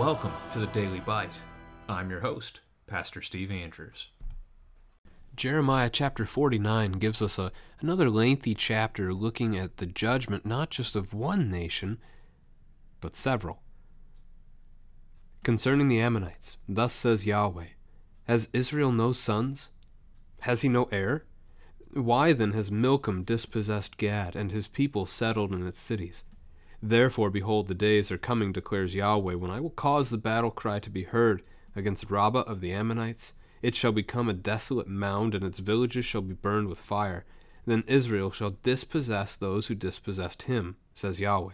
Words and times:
Welcome 0.00 0.32
to 0.52 0.58
the 0.58 0.66
Daily 0.68 1.00
Bite. 1.00 1.42
I'm 1.86 2.08
your 2.08 2.20
host, 2.20 2.62
Pastor 2.86 3.20
Steve 3.20 3.50
Andrews. 3.50 4.08
Jeremiah 5.36 5.90
chapter 5.90 6.24
49 6.24 6.92
gives 6.92 7.20
us 7.20 7.38
a, 7.38 7.52
another 7.82 8.08
lengthy 8.08 8.54
chapter 8.54 9.12
looking 9.12 9.58
at 9.58 9.76
the 9.76 9.84
judgment 9.84 10.46
not 10.46 10.70
just 10.70 10.96
of 10.96 11.12
one 11.12 11.50
nation, 11.50 11.98
but 13.02 13.14
several. 13.14 13.60
Concerning 15.42 15.88
the 15.88 16.00
Ammonites, 16.00 16.56
thus 16.66 16.94
says 16.94 17.26
Yahweh 17.26 17.72
Has 18.26 18.48
Israel 18.54 18.92
no 18.92 19.12
sons? 19.12 19.68
Has 20.40 20.62
he 20.62 20.70
no 20.70 20.84
heir? 20.84 21.26
Why 21.92 22.32
then 22.32 22.54
has 22.54 22.70
Milcom 22.70 23.22
dispossessed 23.22 23.98
Gad, 23.98 24.34
and 24.34 24.50
his 24.50 24.66
people 24.66 25.04
settled 25.04 25.52
in 25.52 25.66
its 25.66 25.82
cities? 25.82 26.24
Therefore, 26.82 27.30
behold, 27.30 27.68
the 27.68 27.74
days 27.74 28.10
are 28.10 28.18
coming, 28.18 28.52
declares 28.52 28.94
Yahweh, 28.94 29.34
when 29.34 29.50
I 29.50 29.60
will 29.60 29.70
cause 29.70 30.08
the 30.08 30.18
battle 30.18 30.50
cry 30.50 30.78
to 30.78 30.90
be 30.90 31.04
heard 31.04 31.42
against 31.76 32.10
Rabbah 32.10 32.40
of 32.40 32.60
the 32.60 32.72
Ammonites. 32.72 33.34
It 33.60 33.74
shall 33.74 33.92
become 33.92 34.28
a 34.28 34.34
desolate 34.34 34.88
mound, 34.88 35.34
and 35.34 35.44
its 35.44 35.58
villages 35.58 36.06
shall 36.06 36.22
be 36.22 36.34
burned 36.34 36.68
with 36.68 36.78
fire. 36.78 37.26
Then 37.66 37.84
Israel 37.86 38.30
shall 38.30 38.56
dispossess 38.62 39.36
those 39.36 39.66
who 39.66 39.74
dispossessed 39.74 40.44
him, 40.44 40.76
says 40.94 41.20
Yahweh. 41.20 41.52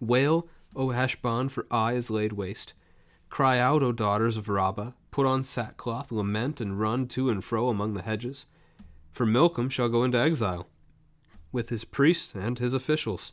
Wail, 0.00 0.48
O 0.74 0.88
Heshbon, 0.88 1.50
for 1.50 1.66
Ai 1.70 1.92
is 1.92 2.10
laid 2.10 2.32
waste. 2.32 2.72
Cry 3.28 3.58
out, 3.58 3.82
O 3.82 3.92
daughters 3.92 4.38
of 4.38 4.48
Rabbah, 4.48 4.92
put 5.10 5.26
on 5.26 5.44
sackcloth, 5.44 6.10
lament, 6.10 6.60
and 6.60 6.80
run 6.80 7.06
to 7.08 7.28
and 7.28 7.44
fro 7.44 7.68
among 7.68 7.92
the 7.92 8.02
hedges. 8.02 8.46
For 9.12 9.26
Milcom 9.26 9.68
shall 9.68 9.90
go 9.90 10.04
into 10.04 10.18
exile, 10.18 10.68
with 11.52 11.68
his 11.68 11.84
priests 11.84 12.34
and 12.34 12.58
his 12.58 12.72
officials. 12.72 13.32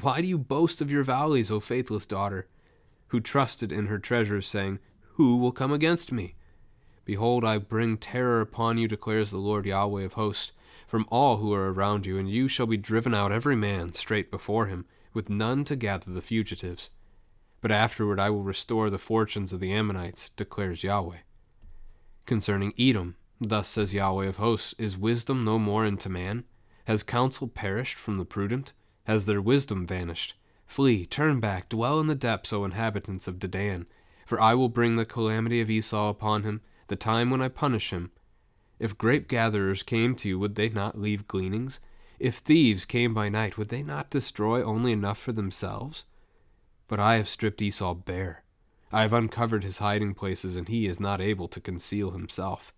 Why 0.00 0.22
do 0.22 0.26
you 0.26 0.38
boast 0.38 0.80
of 0.80 0.90
your 0.90 1.02
valleys, 1.02 1.50
O 1.50 1.60
faithless 1.60 2.06
daughter, 2.06 2.48
who 3.08 3.20
trusted 3.20 3.70
in 3.70 3.88
her 3.88 3.98
treasures, 3.98 4.46
saying, 4.46 4.78
Who 5.16 5.36
will 5.36 5.52
come 5.52 5.70
against 5.70 6.10
me? 6.10 6.34
Behold, 7.04 7.44
I 7.44 7.58
bring 7.58 7.98
terror 7.98 8.40
upon 8.40 8.78
you, 8.78 8.88
declares 8.88 9.30
the 9.30 9.36
Lord 9.36 9.66
Yahweh 9.66 10.04
of 10.04 10.14
hosts, 10.14 10.52
from 10.86 11.04
all 11.10 11.36
who 11.36 11.52
are 11.52 11.70
around 11.70 12.06
you, 12.06 12.16
and 12.16 12.30
you 12.30 12.48
shall 12.48 12.66
be 12.66 12.78
driven 12.78 13.12
out 13.12 13.32
every 13.32 13.54
man 13.54 13.92
straight 13.92 14.30
before 14.30 14.64
him 14.64 14.86
with 15.12 15.28
none 15.28 15.62
to 15.64 15.76
gather 15.76 16.10
the 16.10 16.22
fugitives. 16.22 16.88
But 17.60 17.70
afterward 17.70 18.18
I 18.18 18.30
will 18.30 18.42
restore 18.42 18.88
the 18.88 18.98
fortunes 18.98 19.52
of 19.52 19.60
the 19.60 19.74
Ammonites, 19.74 20.30
declares 20.30 20.82
Yahweh. 20.82 21.18
Concerning 22.24 22.72
Edom, 22.78 23.16
thus 23.38 23.68
says 23.68 23.92
Yahweh 23.92 24.26
of 24.26 24.36
hosts, 24.36 24.74
Is 24.78 24.96
wisdom 24.96 25.44
no 25.44 25.58
more 25.58 25.84
unto 25.84 26.08
man? 26.08 26.44
Has 26.86 27.02
counsel 27.02 27.46
perished 27.46 27.96
from 27.96 28.16
the 28.16 28.24
prudent? 28.24 28.72
Has 29.04 29.26
their 29.26 29.42
wisdom 29.42 29.86
vanished? 29.86 30.34
Flee, 30.64 31.06
turn 31.06 31.40
back, 31.40 31.68
dwell 31.68 32.00
in 32.00 32.06
the 32.06 32.14
depths, 32.14 32.52
O 32.52 32.64
inhabitants 32.64 33.28
of 33.28 33.38
Dedan, 33.38 33.86
for 34.24 34.40
I 34.40 34.54
will 34.54 34.68
bring 34.68 34.96
the 34.96 35.04
calamity 35.04 35.60
of 35.60 35.68
Esau 35.68 36.08
upon 36.08 36.44
him, 36.44 36.60
the 36.86 36.96
time 36.96 37.30
when 37.30 37.42
I 37.42 37.48
punish 37.48 37.90
him. 37.90 38.10
If 38.78 38.96
grape 38.96 39.28
gatherers 39.28 39.82
came 39.82 40.14
to 40.16 40.28
you, 40.28 40.38
would 40.38 40.54
they 40.54 40.68
not 40.68 40.98
leave 40.98 41.28
gleanings? 41.28 41.80
If 42.18 42.36
thieves 42.36 42.84
came 42.84 43.12
by 43.12 43.28
night, 43.28 43.58
would 43.58 43.68
they 43.68 43.82
not 43.82 44.10
destroy 44.10 44.62
only 44.62 44.92
enough 44.92 45.18
for 45.18 45.32
themselves? 45.32 46.04
But 46.88 47.00
I 47.00 47.16
have 47.16 47.28
stripped 47.28 47.60
Esau 47.60 47.94
bare. 47.94 48.44
I 48.92 49.02
have 49.02 49.12
uncovered 49.12 49.64
his 49.64 49.78
hiding 49.78 50.14
places, 50.14 50.56
and 50.56 50.68
he 50.68 50.86
is 50.86 51.00
not 51.00 51.20
able 51.20 51.48
to 51.48 51.60
conceal 51.60 52.12
himself. 52.12 52.72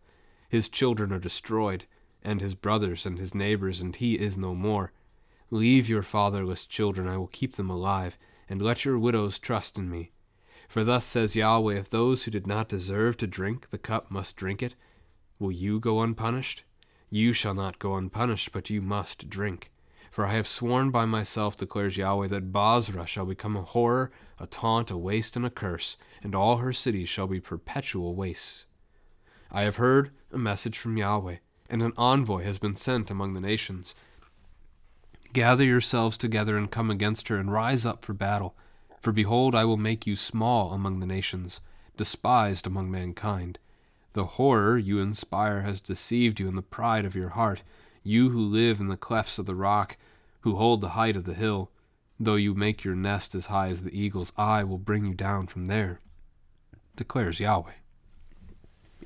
His 0.48 0.68
children 0.68 1.12
are 1.12 1.18
destroyed, 1.18 1.84
and 2.22 2.40
his 2.40 2.54
brothers 2.54 3.04
and 3.04 3.18
his 3.18 3.34
neighbors, 3.34 3.80
and 3.80 3.94
he 3.94 4.14
is 4.14 4.38
no 4.38 4.54
more. 4.54 4.92
Leave 5.50 5.88
your 5.88 6.02
fatherless 6.02 6.64
children, 6.64 7.06
I 7.06 7.16
will 7.16 7.26
keep 7.26 7.56
them 7.56 7.70
alive, 7.70 8.18
and 8.48 8.60
let 8.60 8.84
your 8.84 8.98
widows 8.98 9.38
trust 9.38 9.76
in 9.76 9.90
me. 9.90 10.12
For 10.68 10.84
thus 10.84 11.04
says 11.04 11.36
Yahweh, 11.36 11.74
if 11.74 11.90
those 11.90 12.24
who 12.24 12.30
did 12.30 12.46
not 12.46 12.68
deserve 12.68 13.16
to 13.18 13.26
drink 13.26 13.70
the 13.70 13.78
cup 13.78 14.10
must 14.10 14.36
drink 14.36 14.62
it, 14.62 14.74
will 15.38 15.52
you 15.52 15.78
go 15.78 16.00
unpunished? 16.02 16.64
You 17.10 17.32
shall 17.32 17.54
not 17.54 17.78
go 17.78 17.96
unpunished, 17.96 18.52
but 18.52 18.70
you 18.70 18.80
must 18.82 19.28
drink. 19.28 19.70
For 20.10 20.26
I 20.26 20.32
have 20.34 20.48
sworn 20.48 20.90
by 20.90 21.04
myself, 21.04 21.56
declares 21.56 21.96
Yahweh, 21.96 22.28
that 22.28 22.52
Bozrah 22.52 23.06
shall 23.06 23.26
become 23.26 23.56
a 23.56 23.62
horror, 23.62 24.10
a 24.38 24.46
taunt, 24.46 24.90
a 24.90 24.96
waste, 24.96 25.36
and 25.36 25.44
a 25.44 25.50
curse, 25.50 25.96
and 26.22 26.34
all 26.34 26.58
her 26.58 26.72
cities 26.72 27.08
shall 27.08 27.26
be 27.26 27.40
perpetual 27.40 28.14
wastes. 28.14 28.64
I 29.50 29.62
have 29.62 29.76
heard 29.76 30.10
a 30.32 30.38
message 30.38 30.78
from 30.78 30.96
Yahweh, 30.96 31.36
and 31.68 31.82
an 31.82 31.92
envoy 31.96 32.42
has 32.42 32.58
been 32.58 32.76
sent 32.76 33.10
among 33.10 33.34
the 33.34 33.40
nations. 33.40 33.94
Gather 35.34 35.64
yourselves 35.64 36.16
together 36.16 36.56
and 36.56 36.70
come 36.70 36.92
against 36.92 37.26
her, 37.26 37.36
and 37.36 37.50
rise 37.50 37.84
up 37.84 38.04
for 38.04 38.12
battle. 38.12 38.54
For 39.00 39.10
behold, 39.10 39.52
I 39.52 39.64
will 39.64 39.76
make 39.76 40.06
you 40.06 40.14
small 40.14 40.72
among 40.72 41.00
the 41.00 41.06
nations, 41.06 41.60
despised 41.96 42.68
among 42.68 42.88
mankind. 42.88 43.58
The 44.12 44.26
horror 44.26 44.78
you 44.78 45.00
inspire 45.00 45.62
has 45.62 45.80
deceived 45.80 46.38
you 46.38 46.46
in 46.46 46.54
the 46.54 46.62
pride 46.62 47.04
of 47.04 47.16
your 47.16 47.30
heart, 47.30 47.64
you 48.04 48.30
who 48.30 48.38
live 48.38 48.78
in 48.78 48.86
the 48.86 48.96
clefts 48.96 49.36
of 49.40 49.46
the 49.46 49.56
rock, 49.56 49.96
who 50.42 50.54
hold 50.54 50.80
the 50.80 50.90
height 50.90 51.16
of 51.16 51.24
the 51.24 51.34
hill. 51.34 51.72
Though 52.20 52.36
you 52.36 52.54
make 52.54 52.84
your 52.84 52.94
nest 52.94 53.34
as 53.34 53.46
high 53.46 53.70
as 53.70 53.82
the 53.82 54.00
eagle's 54.00 54.32
eye 54.36 54.62
will 54.62 54.78
bring 54.78 55.04
you 55.04 55.14
down 55.14 55.48
from 55.48 55.66
there, 55.66 55.98
declares 56.94 57.40
Yahweh. 57.40 57.72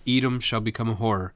Edom 0.06 0.40
shall 0.40 0.60
become 0.60 0.90
a 0.90 0.94
horror. 0.94 1.32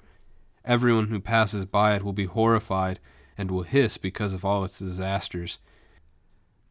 Everyone 0.67 1.09
who 1.09 1.19
passes 1.19 1.65
by 1.65 1.95
it 1.95 2.03
will 2.03 2.13
be 2.13 2.27
horrified 2.27 3.01
and 3.37 3.51
will 3.51 3.63
hiss 3.63 3.97
because 3.97 4.33
of 4.33 4.45
all 4.45 4.65
its 4.65 4.79
disasters. 4.79 5.59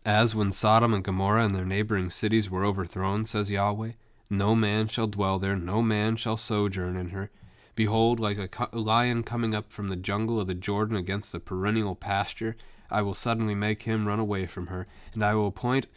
As 0.06 0.36
when 0.36 0.52
Sodom 0.52 0.94
and 0.94 1.04
Gomorrah 1.04 1.46
and 1.46 1.54
their 1.56 1.66
neighboring 1.66 2.10
cities 2.10 2.50
were 2.50 2.66
overthrown, 2.66 3.26
says 3.26 3.52
Yahweh, 3.52 3.92
no 4.30 4.56
man 4.56 4.88
shall 4.88 5.08
dwell 5.08 5.40
there, 5.40 5.56
no 5.56 5.82
man 5.82 6.16
shall 6.16 6.38
sojourn 6.38 6.96
in 6.96 7.10
her. 7.10 7.30
Behold, 7.76 8.20
like 8.20 8.38
a 8.38 8.78
lion 8.78 9.24
coming 9.24 9.54
up 9.54 9.72
from 9.72 9.88
the 9.88 9.96
jungle 9.96 10.40
of 10.40 10.48
the 10.48 10.54
Jordan 10.54 10.96
against 10.96 11.32
the 11.32 11.40
perennial 11.40 11.96
pasture, 11.96 12.56
I 12.90 13.02
will 13.02 13.14
suddenly 13.14 13.56
make 13.56 13.84
him 13.84 14.08
run 14.08 14.20
away 14.20 14.46
from 14.46 14.68
her, 14.68 14.88
and 15.14 15.24
I 15.24 15.34
will 15.36 15.48
appoint 15.48 15.88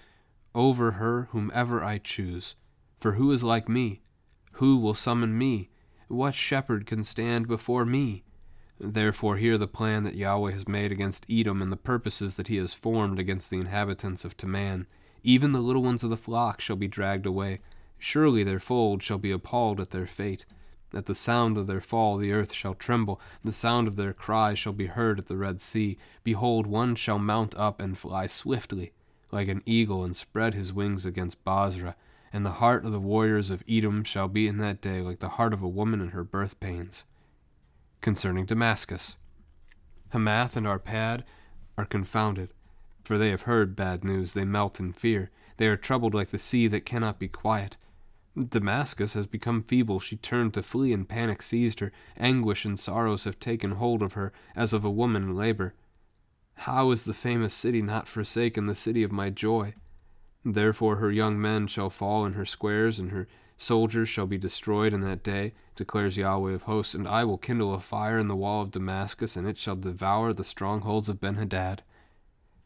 over 0.55 0.93
her 0.93 1.29
whomever 1.33 1.83
I 1.83 1.99
choose. 1.99 2.55
For 2.99 3.13
who 3.13 3.33
is 3.33 3.43
like 3.43 3.69
me? 3.69 4.03
Who 4.53 4.79
will 4.79 4.95
summon 4.95 5.37
me? 5.37 5.71
What 6.09 6.35
shepherd 6.35 6.87
can 6.87 7.03
stand 7.05 7.49
before 7.49 7.85
me? 7.85 8.25
Therefore, 8.79 9.37
hear 9.37 9.57
the 9.57 9.69
plan 9.69 10.03
that 10.05 10.17
Yahweh 10.17 10.53
has 10.53 10.67
made 10.67 10.91
against 10.91 11.27
Edom 11.31 11.63
and 11.63 11.71
the 11.71 11.77
purposes 11.77 12.37
that 12.37 12.49
he 12.49 12.57
has 12.57 12.75
formed 12.75 13.19
against 13.19 13.49
the 13.49 13.59
inhabitants 13.59 14.25
of 14.25 14.37
Teman. 14.37 14.87
Even 15.23 15.53
the 15.53 15.61
little 15.61 15.83
ones 15.83 16.03
of 16.03 16.11
the 16.11 16.17
flock 16.17 16.61
shall 16.61 16.77
be 16.77 16.89
dragged 16.89 17.25
away. 17.25 17.61
Surely 17.99 18.43
their 18.43 18.59
fold 18.59 19.03
shall 19.03 19.19
be 19.19 19.31
appalled 19.31 19.81
at 19.81 19.91
their 19.91 20.07
fate. 20.07 20.45
At 20.93 21.07
the 21.07 21.15
sound 21.15 21.57
of 21.57 21.67
their 21.67 21.81
fall 21.81 22.17
the 22.17 22.33
earth 22.33 22.53
shall 22.53 22.75
tremble, 22.75 23.21
the 23.43 23.53
sound 23.53 23.89
of 23.89 23.97
their 23.97 24.13
cry 24.13 24.55
shall 24.55 24.73
be 24.73 24.87
heard 24.87 25.19
at 25.19 25.27
the 25.27 25.37
Red 25.37 25.61
Sea. 25.61 25.97
Behold, 26.23 26.67
one 26.67 26.95
shall 26.95 27.19
mount 27.19 27.55
up 27.57 27.81
and 27.81 27.97
fly 27.97 28.27
swiftly, 28.27 28.93
like 29.33 29.49
an 29.49 29.63
eagle, 29.67 30.05
and 30.05 30.17
spread 30.17 30.55
his 30.55 30.73
wings 30.73 31.07
against 31.07 31.43
Bozrah. 31.45 31.97
And 32.33 32.45
the 32.45 32.53
heart 32.53 32.85
of 32.85 32.93
the 32.93 33.01
warriors 33.01 33.51
of 33.51 33.63
Edom 33.69 34.05
shall 34.05 34.29
be 34.29 34.47
in 34.47 34.59
that 34.59 34.81
day 34.81 35.01
like 35.01 35.21
the 35.21 35.31
heart 35.31 35.53
of 35.53 35.63
a 35.63 35.69
woman 35.69 36.01
in 36.01 36.09
her 36.09 36.25
birth 36.25 36.61
pains. 36.61 37.05
Concerning 38.05 38.45
Damascus 38.45 39.17
Hamath 40.11 40.59
and 40.59 40.67
Arpad 40.67 41.23
are 41.79 41.87
confounded, 41.87 42.53
for 43.03 43.17
they 43.17 43.31
have 43.31 43.49
heard 43.49 43.75
bad 43.75 44.05
news. 44.05 44.35
They 44.35 44.45
melt 44.45 44.79
in 44.79 44.93
fear. 44.93 45.31
They 45.57 45.69
are 45.69 45.79
troubled 45.79 46.13
like 46.13 46.29
the 46.29 46.39
sea 46.39 46.67
that 46.67 46.85
cannot 46.85 47.19
be 47.19 47.29
quiet. 47.29 47.79
Damascus 48.37 49.15
has 49.15 49.27
become 49.27 49.63
feeble. 49.63 50.01
She 50.01 50.17
turned 50.17 50.53
to 50.53 50.63
flee, 50.63 50.93
and 50.93 51.09
panic 51.09 51.41
seized 51.41 51.81
her. 51.81 51.93
Anguish 52.19 52.67
and 52.67 52.79
sorrows 52.79 53.25
have 53.25 53.41
taken 53.41 53.71
hold 53.71 54.03
of 54.03 54.13
her, 54.13 54.35
as 54.55 54.75
of 54.75 54.85
a 54.85 54.91
woman 54.91 55.23
in 55.23 55.35
labor. 55.35 55.73
How 56.57 56.91
is 56.91 57.07
the 57.07 57.15
famous 57.15 57.55
city 57.55 57.81
not 57.81 58.07
forsaken, 58.07 58.67
the 58.67 58.75
city 58.75 59.03
of 59.03 59.13
my 59.13 59.31
joy? 59.31 59.77
Therefore 60.45 60.97
her 60.97 61.11
young 61.11 61.41
men 61.41 61.69
shall 61.69 61.89
fall 61.89 62.27
in 62.27 62.35
her 62.35 62.45
squares, 62.45 62.99
and 62.99 63.13
her 63.13 63.27
soldiers 63.57 64.09
shall 64.09 64.27
be 64.27 64.39
destroyed 64.39 64.93
in 64.93 65.01
that 65.03 65.23
day, 65.23 65.55
declares 65.77 66.17
Yahweh 66.17 66.53
of 66.53 66.63
hosts. 66.63 66.95
And 66.95 67.07
I 67.07 67.25
will 67.25 67.39
kindle 67.39 67.75
a 67.75 67.81
fire 67.81 68.19
in 68.19 68.29
the 68.29 68.37
wall 68.37 68.63
of 68.63 68.71
Damascus, 68.71 69.37
and 69.37 69.47
it 69.47 69.59
shall 69.59 69.77
devour 69.77 70.33
the 70.33 70.45
strongholds 70.45 71.09
of 71.09 71.21
Benhadad. 71.21 71.81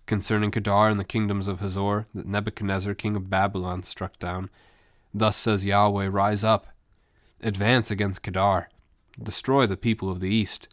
Concerning 0.06 0.50
Kedar 0.50 0.88
and 0.88 0.98
the 0.98 1.04
kingdoms 1.04 1.48
of 1.48 1.60
Hazor, 1.60 2.06
that 2.14 2.26
Nebuchadnezzar 2.26 2.94
king 2.94 3.14
of 3.16 3.28
Babylon 3.28 3.82
struck 3.82 4.18
down, 4.18 4.48
Thus 5.12 5.36
says 5.36 5.66
Yahweh, 5.66 6.08
Rise 6.08 6.44
up, 6.44 6.68
advance 7.42 7.90
against 7.90 8.22
Kedar, 8.22 8.68
destroy 9.22 9.66
the 9.66 9.76
people 9.76 10.10
of 10.10 10.20
the 10.20 10.30
east. 10.30 10.68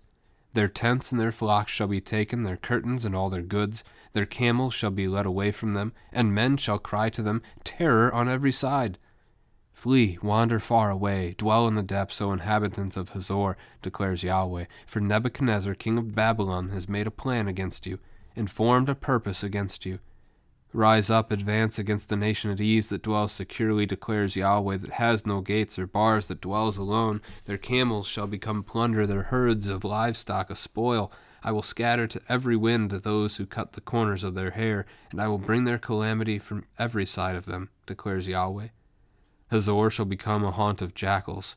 Their 0.54 0.70
tents 0.70 1.12
and 1.12 1.20
their 1.20 1.34
flocks 1.34 1.74
shall 1.74 1.88
be 1.88 2.00
taken, 2.00 2.44
their 2.44 2.56
curtains 2.56 3.04
and 3.04 3.14
all 3.14 3.30
their 3.30 3.42
goods, 3.42 3.84
their 4.14 4.26
camels 4.26 4.74
shall 4.74 4.92
be 4.92 5.10
led 5.10 5.26
away 5.26 5.52
from 5.52 5.74
them, 5.74 5.92
and 6.14 6.34
men 6.34 6.56
shall 6.56 6.80
cry 6.80 7.10
to 7.10 7.22
them, 7.22 7.42
Terror 7.66 8.14
on 8.14 8.30
every 8.30 8.54
side. 8.54 8.98
Flee, 9.76 10.18
wander 10.24 10.62
far 10.62 10.90
away, 10.90 11.36
dwell 11.38 11.68
in 11.68 11.76
the 11.76 11.84
depths, 11.84 12.22
O 12.22 12.32
inhabitants 12.32 12.96
of 12.96 13.10
Hazor, 13.10 13.58
declares 13.82 14.24
Yahweh, 14.24 14.66
for 14.88 15.02
Nebuchadnezzar 15.02 15.76
king 15.76 15.98
of 15.98 16.16
Babylon 16.16 16.70
has 16.70 16.88
made 16.88 17.08
a 17.08 17.12
plan 17.12 17.50
against 17.50 17.86
you, 17.86 18.00
and 18.38 18.50
formed 18.50 18.88
a 18.88 18.96
purpose 18.96 19.44
against 19.44 19.86
you. 19.86 20.00
Rise 20.72 21.10
up, 21.10 21.30
advance 21.30 21.78
against 21.78 22.08
the 22.08 22.16
nation 22.16 22.52
at 22.52 22.62
ease 22.62 22.88
that 22.88 23.04
dwells 23.04 23.34
securely, 23.34 23.86
declares 23.86 24.38
Yahweh, 24.38 24.78
that 24.78 24.92
has 24.92 25.26
no 25.26 25.42
gates 25.42 25.78
or 25.78 25.86
bars, 25.86 26.28
that 26.28 26.42
dwells 26.42 26.78
alone. 26.78 27.22
Their 27.44 27.58
camels 27.58 28.08
shall 28.08 28.28
become 28.28 28.64
plunder, 28.64 29.06
their 29.06 29.24
herds 29.24 29.68
of 29.68 29.84
livestock 29.84 30.50
a 30.50 30.56
spoil. 30.56 31.12
I 31.44 31.52
will 31.52 31.62
scatter 31.62 32.08
to 32.08 32.22
every 32.30 32.56
wind 32.56 32.92
those 32.92 33.36
who 33.36 33.46
cut 33.46 33.74
the 33.74 33.82
corners 33.82 34.24
of 34.24 34.36
their 34.36 34.52
hair, 34.52 34.86
and 35.12 35.22
I 35.22 35.28
will 35.28 35.38
bring 35.38 35.66
their 35.66 35.78
calamity 35.78 36.40
from 36.40 36.66
every 36.80 37.06
side 37.06 37.36
of 37.36 37.46
them, 37.46 37.70
declares 37.86 38.30
Yahweh. 38.30 38.70
Hazor 39.56 39.90
shall 39.90 40.06
become 40.06 40.44
a 40.44 40.52
haunt 40.52 40.82
of 40.82 40.94
jackals. 40.94 41.56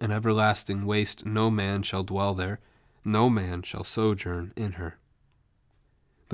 An 0.00 0.10
everlasting 0.10 0.84
waste, 0.86 1.24
no 1.24 1.50
man 1.50 1.82
shall 1.82 2.02
dwell 2.02 2.34
there, 2.34 2.60
no 3.04 3.30
man 3.30 3.62
shall 3.62 3.84
sojourn 3.84 4.52
in 4.56 4.72
her 4.72 4.98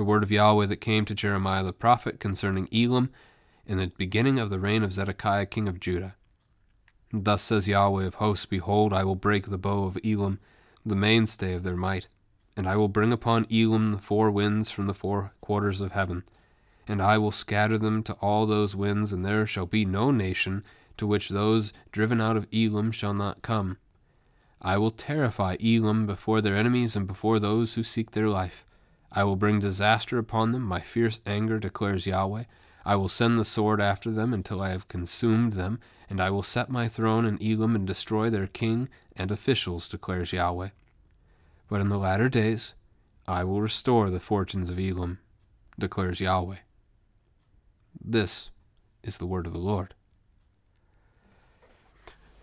the 0.01 0.05
word 0.05 0.23
of 0.23 0.31
Yahweh 0.31 0.65
that 0.65 0.77
came 0.77 1.05
to 1.05 1.13
Jeremiah 1.13 1.63
the 1.63 1.73
prophet 1.73 2.19
concerning 2.19 2.67
Elam 2.73 3.11
in 3.67 3.77
the 3.77 3.91
beginning 3.97 4.39
of 4.39 4.49
the 4.49 4.59
reign 4.59 4.81
of 4.81 4.93
Zedekiah 4.93 5.45
king 5.45 5.67
of 5.67 5.79
Judah. 5.79 6.15
Thus 7.13 7.43
says 7.43 7.67
Yahweh 7.67 8.05
of 8.05 8.15
hosts 8.15 8.47
Behold, 8.47 8.93
I 8.93 9.03
will 9.03 9.15
break 9.15 9.45
the 9.45 9.59
bow 9.59 9.83
of 9.83 9.99
Elam, 10.03 10.39
the 10.85 10.95
mainstay 10.95 11.53
of 11.53 11.61
their 11.61 11.75
might, 11.75 12.07
and 12.55 12.67
I 12.67 12.77
will 12.77 12.87
bring 12.87 13.11
upon 13.11 13.45
Elam 13.51 13.91
the 13.91 13.99
four 13.99 14.31
winds 14.31 14.71
from 14.71 14.87
the 14.87 14.93
four 14.95 15.33
quarters 15.41 15.81
of 15.81 15.91
heaven, 15.91 16.23
and 16.91 17.01
I 17.01 17.17
will 17.17 17.31
scatter 17.31 17.77
them 17.77 18.03
to 18.03 18.13
all 18.15 18.45
those 18.45 18.75
winds, 18.75 19.13
and 19.13 19.25
there 19.25 19.45
shall 19.45 19.65
be 19.65 19.85
no 19.85 20.11
nation 20.11 20.61
to 20.97 21.07
which 21.07 21.29
those 21.29 21.71
driven 21.93 22.19
out 22.19 22.35
of 22.35 22.47
Elam 22.53 22.91
shall 22.91 23.13
not 23.13 23.41
come. 23.41 23.77
I 24.61 24.77
will 24.77 24.91
terrify 24.91 25.55
Elam 25.63 26.05
before 26.05 26.41
their 26.41 26.57
enemies 26.57 26.97
and 26.97 27.07
before 27.07 27.39
those 27.39 27.75
who 27.75 27.83
seek 27.83 28.11
their 28.11 28.27
life. 28.27 28.65
I 29.09 29.23
will 29.23 29.37
bring 29.37 29.61
disaster 29.61 30.17
upon 30.17 30.51
them, 30.51 30.63
my 30.63 30.81
fierce 30.81 31.21
anger, 31.25 31.59
declares 31.59 32.05
Yahweh. 32.05 32.43
I 32.85 32.97
will 32.97 33.07
send 33.07 33.39
the 33.39 33.45
sword 33.45 33.79
after 33.79 34.11
them 34.11 34.33
until 34.33 34.61
I 34.61 34.71
have 34.71 34.89
consumed 34.89 35.53
them, 35.53 35.79
and 36.09 36.19
I 36.19 36.29
will 36.29 36.43
set 36.43 36.69
my 36.69 36.89
throne 36.89 37.25
in 37.25 37.41
Elam 37.41 37.73
and 37.73 37.87
destroy 37.87 38.29
their 38.29 38.47
king 38.47 38.89
and 39.15 39.31
officials, 39.31 39.87
declares 39.87 40.33
Yahweh. 40.33 40.71
But 41.69 41.79
in 41.79 41.87
the 41.87 41.97
latter 41.97 42.27
days 42.27 42.73
I 43.29 43.45
will 43.45 43.61
restore 43.61 44.09
the 44.09 44.19
fortunes 44.19 44.69
of 44.69 44.77
Elam, 44.77 45.19
declares 45.79 46.19
Yahweh. 46.19 46.57
This 47.99 48.49
is 49.03 49.17
the 49.17 49.25
word 49.25 49.47
of 49.47 49.53
the 49.53 49.59
Lord. 49.59 49.93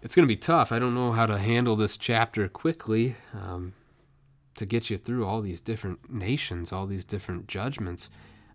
It's 0.03 0.15
going 0.15 0.27
to 0.27 0.33
be 0.33 0.37
tough. 0.37 0.71
I 0.71 0.79
don't 0.79 0.95
know 0.95 1.13
how 1.13 1.27
to 1.27 1.39
handle 1.39 1.77
this 1.77 1.97
chapter 1.97 2.49
quickly. 2.49 3.17
Um, 3.35 3.75
to 4.59 4.67
get 4.67 4.91
you 4.91 4.99
through 4.99 5.25
all 5.25 5.41
these 5.41 5.61
different 5.61 6.13
nations, 6.13 6.73
all 6.73 6.87
these 6.87 7.05
different 7.05 7.47
judgments. 7.47 8.11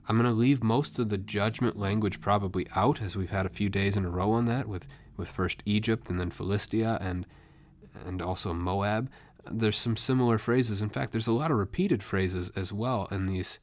I'm 0.08 0.18
going 0.18 0.30
to 0.30 0.38
leave 0.38 0.62
most 0.62 1.00
of 1.00 1.10
the 1.10 1.18
judgment 1.18 1.78
language 1.78 2.20
probably 2.20 2.68
out, 2.76 3.02
as 3.02 3.16
we've 3.16 3.32
had 3.32 3.46
a 3.46 3.50
few 3.50 3.70
days 3.70 3.96
in 3.96 4.06
a 4.06 4.10
row 4.10 4.32
on 4.32 4.46
that 4.46 4.68
with, 4.68 4.88
with 5.16 5.32
first 5.32 5.64
Egypt 5.66 6.10
and 6.10 6.20
then 6.20 6.30
Philistia 6.30 6.98
and 7.02 7.26
and 8.06 8.22
also 8.22 8.54
Moab. 8.54 9.10
There's 9.50 9.78
some 9.78 9.96
similar 9.96 10.40
phrases. 10.40 10.82
In 10.82 10.90
fact, 10.90 11.12
there's 11.12 11.28
a 11.28 11.32
lot 11.32 11.52
of 11.52 11.58
repeated 11.58 12.02
phrases 12.02 12.50
as 12.56 12.74
well 12.74 13.08
in 13.12 13.28
these 13.28 13.60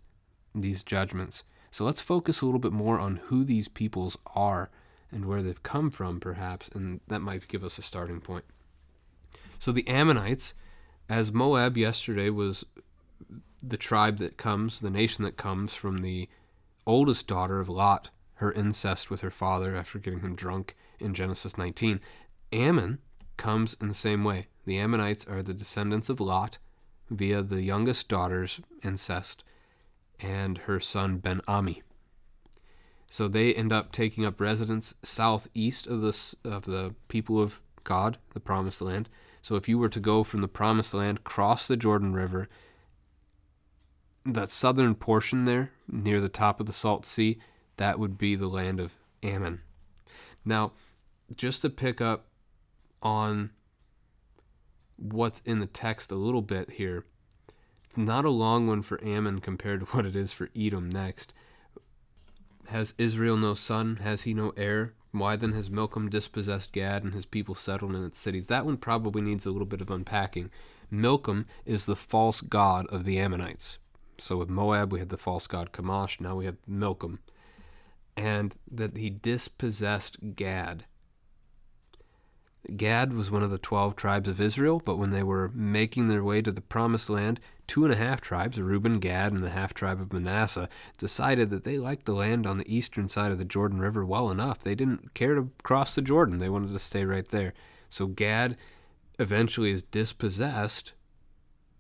these 0.55 0.83
judgments. 0.83 1.43
So 1.70 1.84
let's 1.84 2.00
focus 2.00 2.40
a 2.40 2.44
little 2.46 2.61
bit 2.61 2.72
more 2.72 2.99
on 2.99 3.17
who 3.26 3.44
these 3.44 3.69
peoples 3.69 4.19
are 4.34 4.70
and 5.12 5.26
where 5.26 5.43
they've 5.43 5.62
come 5.62 5.90
from, 5.90 6.20
perhaps, 6.20 6.69
and 6.69 7.00
that 7.08 7.20
might 7.20 7.49
give 7.49 7.64
us 7.64 7.78
a 7.78 7.82
starting 7.82 8.20
point. 8.20 8.44
So 9.58 9.72
the 9.72 9.87
Ammonites 9.87 10.55
as 11.08 11.32
Moab 11.32 11.76
yesterday 11.76 12.31
was 12.31 12.64
the 13.62 13.76
tribe 13.76 14.19
that 14.19 14.37
comes, 14.37 14.81
the 14.81 14.90
nation 14.90 15.25
that 15.25 15.37
comes 15.37 15.75
from 15.75 15.99
the 15.99 16.28
oldest 16.87 17.26
daughter 17.26 17.61
of 17.61 17.69
Lot, 17.69 18.11
her 18.34 18.52
incest 18.52 19.11
with 19.11 19.20
her 19.20 19.31
father 19.31 19.76
after 19.76 19.99
getting 19.99 20.20
him 20.20 20.34
drunk 20.34 20.76
in 20.99 21.12
Genesis 21.12 21.58
19. 21.58 22.00
Ammon 22.52 22.99
comes 23.37 23.76
in 23.81 23.88
the 23.88 23.94
same 23.94 24.25
way. 24.25 24.46
The 24.64 24.78
Ammonites 24.78 25.26
are 25.26 25.43
the 25.43 25.55
descendants 25.55 26.08
of 26.08 26.20
Lot 26.20 26.58
via 27.11 27.43
the 27.43 27.62
youngest 27.62 28.08
daughter's 28.08 28.61
incest 28.82 29.43
and 30.22 30.58
her 30.58 30.81
son 30.81 31.19
Ben 31.19 31.40
Ami. 31.49 31.82
So 33.08 33.26
they 33.26 33.52
end 33.55 33.72
up 33.72 33.90
taking 33.90 34.25
up 34.25 34.40
residence 34.40 34.94
southeast 35.02 35.87
of 35.87 36.00
the 36.00 36.34
of 36.44 36.64
the 36.64 36.94
people 37.08 37.40
of 37.40 37.61
God, 37.82 38.19
the 38.34 38.40
promised 38.40 38.81
land, 38.81 39.08
so 39.43 39.55
if 39.56 39.69
you 39.69 39.78
were 39.78 39.88
to 39.88 40.00
go 40.00 40.22
from 40.22 40.40
the 40.40 40.49
promised 40.49 40.94
land, 40.94 41.25
cross 41.25 41.67
the 41.67 41.76
Jordan 41.76 42.12
River, 42.12 42.49
that 44.26 44.49
southern 44.49 44.94
portion 44.94 45.44
there, 45.44 45.72
near 45.88 46.20
the 46.20 46.28
top 46.28 46.61
of 46.61 46.66
the 46.66 46.73
Salt 46.73 47.06
Sea, 47.06 47.38
that 47.76 47.99
would 47.99 48.19
be 48.19 48.34
the 48.34 48.49
land 48.49 48.81
of 48.81 48.96
Ammon. 49.23 49.62
Now, 50.44 50.73
just 51.34 51.62
to 51.62 51.70
pick 51.70 52.00
up 52.00 52.26
on 53.02 53.50
what's 54.96 55.40
in 55.46 55.61
the 55.61 55.66
text 55.66 56.12
a 56.12 56.16
little 56.16 56.43
bit 56.43 56.73
here, 56.73 57.06
not 57.96 58.25
a 58.25 58.31
long 58.31 58.66
one 58.66 58.82
for 58.82 59.02
Ammon 59.04 59.40
compared 59.40 59.81
to 59.81 59.87
what 59.87 60.06
it 60.06 60.16
is 60.16 60.32
for 60.32 60.50
Edom 60.56 60.88
next. 60.88 61.32
Has 62.69 62.94
Israel 62.98 63.37
no 63.37 63.54
son? 63.54 63.96
Has 63.96 64.22
he 64.22 64.34
no 64.34 64.52
heir? 64.56 64.94
Why 65.12 65.34
then 65.34 65.52
has 65.52 65.70
Milcom 65.70 66.08
dispossessed 66.08 66.72
Gad 66.72 67.02
and 67.02 67.14
his 67.14 67.26
people 67.26 67.56
settled 67.56 67.96
in 67.96 68.04
its 68.04 68.19
cities? 68.19 68.46
That 68.46 68.64
one 68.64 68.76
probably 68.76 69.22
needs 69.22 69.44
a 69.44 69.50
little 69.50 69.66
bit 69.66 69.81
of 69.81 69.90
unpacking. 69.90 70.50
Milcom 70.90 71.46
is 71.66 71.87
the 71.87 71.96
false 71.96 72.40
god 72.40 72.87
of 72.87 73.04
the 73.04 73.19
Ammonites. 73.19 73.78
So 74.19 74.37
with 74.37 74.48
Moab, 74.48 74.92
we 74.92 75.00
had 75.00 75.08
the 75.08 75.19
false 75.19 75.46
god 75.48 75.72
Chemosh. 75.72 76.20
Now 76.20 76.37
we 76.37 76.44
have 76.44 76.58
Milcom. 76.66 77.19
And 78.16 78.54
that 78.70 78.96
he 78.96 79.10
dispossessed 79.10 80.37
Gad. 80.37 80.84
Gad 82.76 83.14
was 83.14 83.31
one 83.31 83.42
of 83.42 83.50
the 83.50 83.58
12 83.58 83.96
tribes 83.96 84.28
of 84.28 84.40
Israel, 84.40 84.82
but 84.84 84.98
when 84.98 85.10
they 85.10 85.22
were 85.22 85.50
making 85.54 86.08
their 86.08 86.22
way 86.22 86.42
to 86.42 86.52
the 86.52 86.60
promised 86.60 87.08
land, 87.08 87.40
two 87.70 87.84
and 87.84 87.93
a 87.93 87.96
half 87.96 88.20
tribes, 88.20 88.61
Reuben, 88.61 88.99
Gad, 88.99 89.33
and 89.33 89.45
the 89.45 89.50
half 89.50 89.73
tribe 89.73 90.00
of 90.00 90.12
Manasseh, 90.12 90.68
decided 90.99 91.50
that 91.50 91.62
they 91.62 91.78
liked 91.78 92.04
the 92.04 92.12
land 92.12 92.45
on 92.45 92.59
the 92.59 92.75
eastern 92.75 93.09
side 93.09 93.30
of 93.30 93.38
the 93.38 93.45
Jordan 93.45 93.78
River 93.78 94.04
well 94.04 94.28
enough. 94.28 94.59
They 94.59 94.75
didn't 94.75 95.14
care 95.14 95.37
to 95.37 95.50
cross 95.62 95.95
the 95.95 96.02
Jordan, 96.02 96.38
they 96.38 96.49
wanted 96.49 96.73
to 96.73 96.80
stay 96.80 97.04
right 97.04 97.28
there. 97.28 97.54
So 97.88 98.09
Gad 98.09 98.56
eventually 99.21 99.71
is 99.71 99.85
dispossessed. 99.85 100.95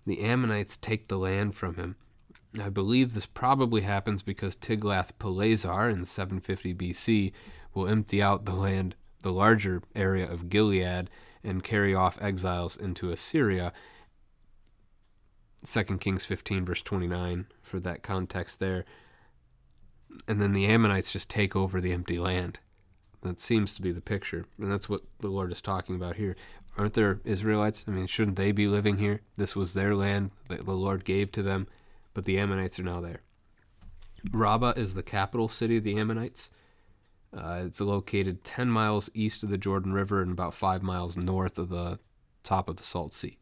The 0.06 0.20
Ammonites 0.20 0.76
take 0.76 1.08
the 1.08 1.18
land 1.18 1.56
from 1.56 1.74
him. 1.74 1.96
I 2.62 2.68
believe 2.68 3.12
this 3.12 3.26
probably 3.26 3.80
happens 3.80 4.22
because 4.22 4.54
Tiglath-Pileser 4.54 5.90
in 5.90 6.04
750 6.04 6.72
BC 6.72 7.32
will 7.74 7.88
empty 7.88 8.22
out 8.22 8.44
the 8.44 8.54
land 8.54 8.94
the 9.22 9.32
larger 9.32 9.82
area 9.96 10.30
of 10.30 10.48
Gilead 10.48 11.10
and 11.42 11.64
carry 11.64 11.96
off 11.96 12.16
exiles 12.22 12.76
into 12.76 13.10
Assyria. 13.10 13.72
2 15.64 15.84
Kings 15.98 16.24
15, 16.24 16.64
verse 16.64 16.82
29, 16.82 17.46
for 17.62 17.80
that 17.80 18.02
context 18.02 18.60
there. 18.60 18.84
And 20.26 20.40
then 20.40 20.52
the 20.52 20.66
Ammonites 20.66 21.12
just 21.12 21.28
take 21.28 21.54
over 21.54 21.80
the 21.80 21.92
empty 21.92 22.18
land. 22.18 22.58
That 23.22 23.38
seems 23.38 23.74
to 23.74 23.82
be 23.82 23.92
the 23.92 24.00
picture. 24.00 24.46
And 24.58 24.72
that's 24.72 24.88
what 24.88 25.02
the 25.20 25.28
Lord 25.28 25.52
is 25.52 25.60
talking 25.60 25.94
about 25.94 26.16
here. 26.16 26.36
Aren't 26.78 26.94
there 26.94 27.20
Israelites? 27.24 27.84
I 27.86 27.90
mean, 27.90 28.06
shouldn't 28.06 28.36
they 28.36 28.52
be 28.52 28.66
living 28.66 28.98
here? 28.98 29.20
This 29.36 29.54
was 29.54 29.74
their 29.74 29.94
land 29.94 30.30
that 30.48 30.64
the 30.64 30.72
Lord 30.72 31.04
gave 31.04 31.30
to 31.32 31.42
them, 31.42 31.66
but 32.14 32.24
the 32.24 32.38
Ammonites 32.38 32.78
are 32.78 32.84
now 32.84 33.00
there. 33.00 33.20
Rabbah 34.30 34.74
is 34.76 34.94
the 34.94 35.02
capital 35.02 35.48
city 35.48 35.76
of 35.76 35.84
the 35.84 35.98
Ammonites. 35.98 36.50
Uh, 37.36 37.62
it's 37.66 37.80
located 37.80 38.44
10 38.44 38.70
miles 38.70 39.10
east 39.14 39.42
of 39.42 39.50
the 39.50 39.58
Jordan 39.58 39.92
River 39.92 40.22
and 40.22 40.32
about 40.32 40.54
5 40.54 40.82
miles 40.82 41.16
north 41.16 41.58
of 41.58 41.68
the 41.68 41.98
top 42.42 42.68
of 42.68 42.76
the 42.76 42.82
Salt 42.82 43.12
Sea. 43.12 43.36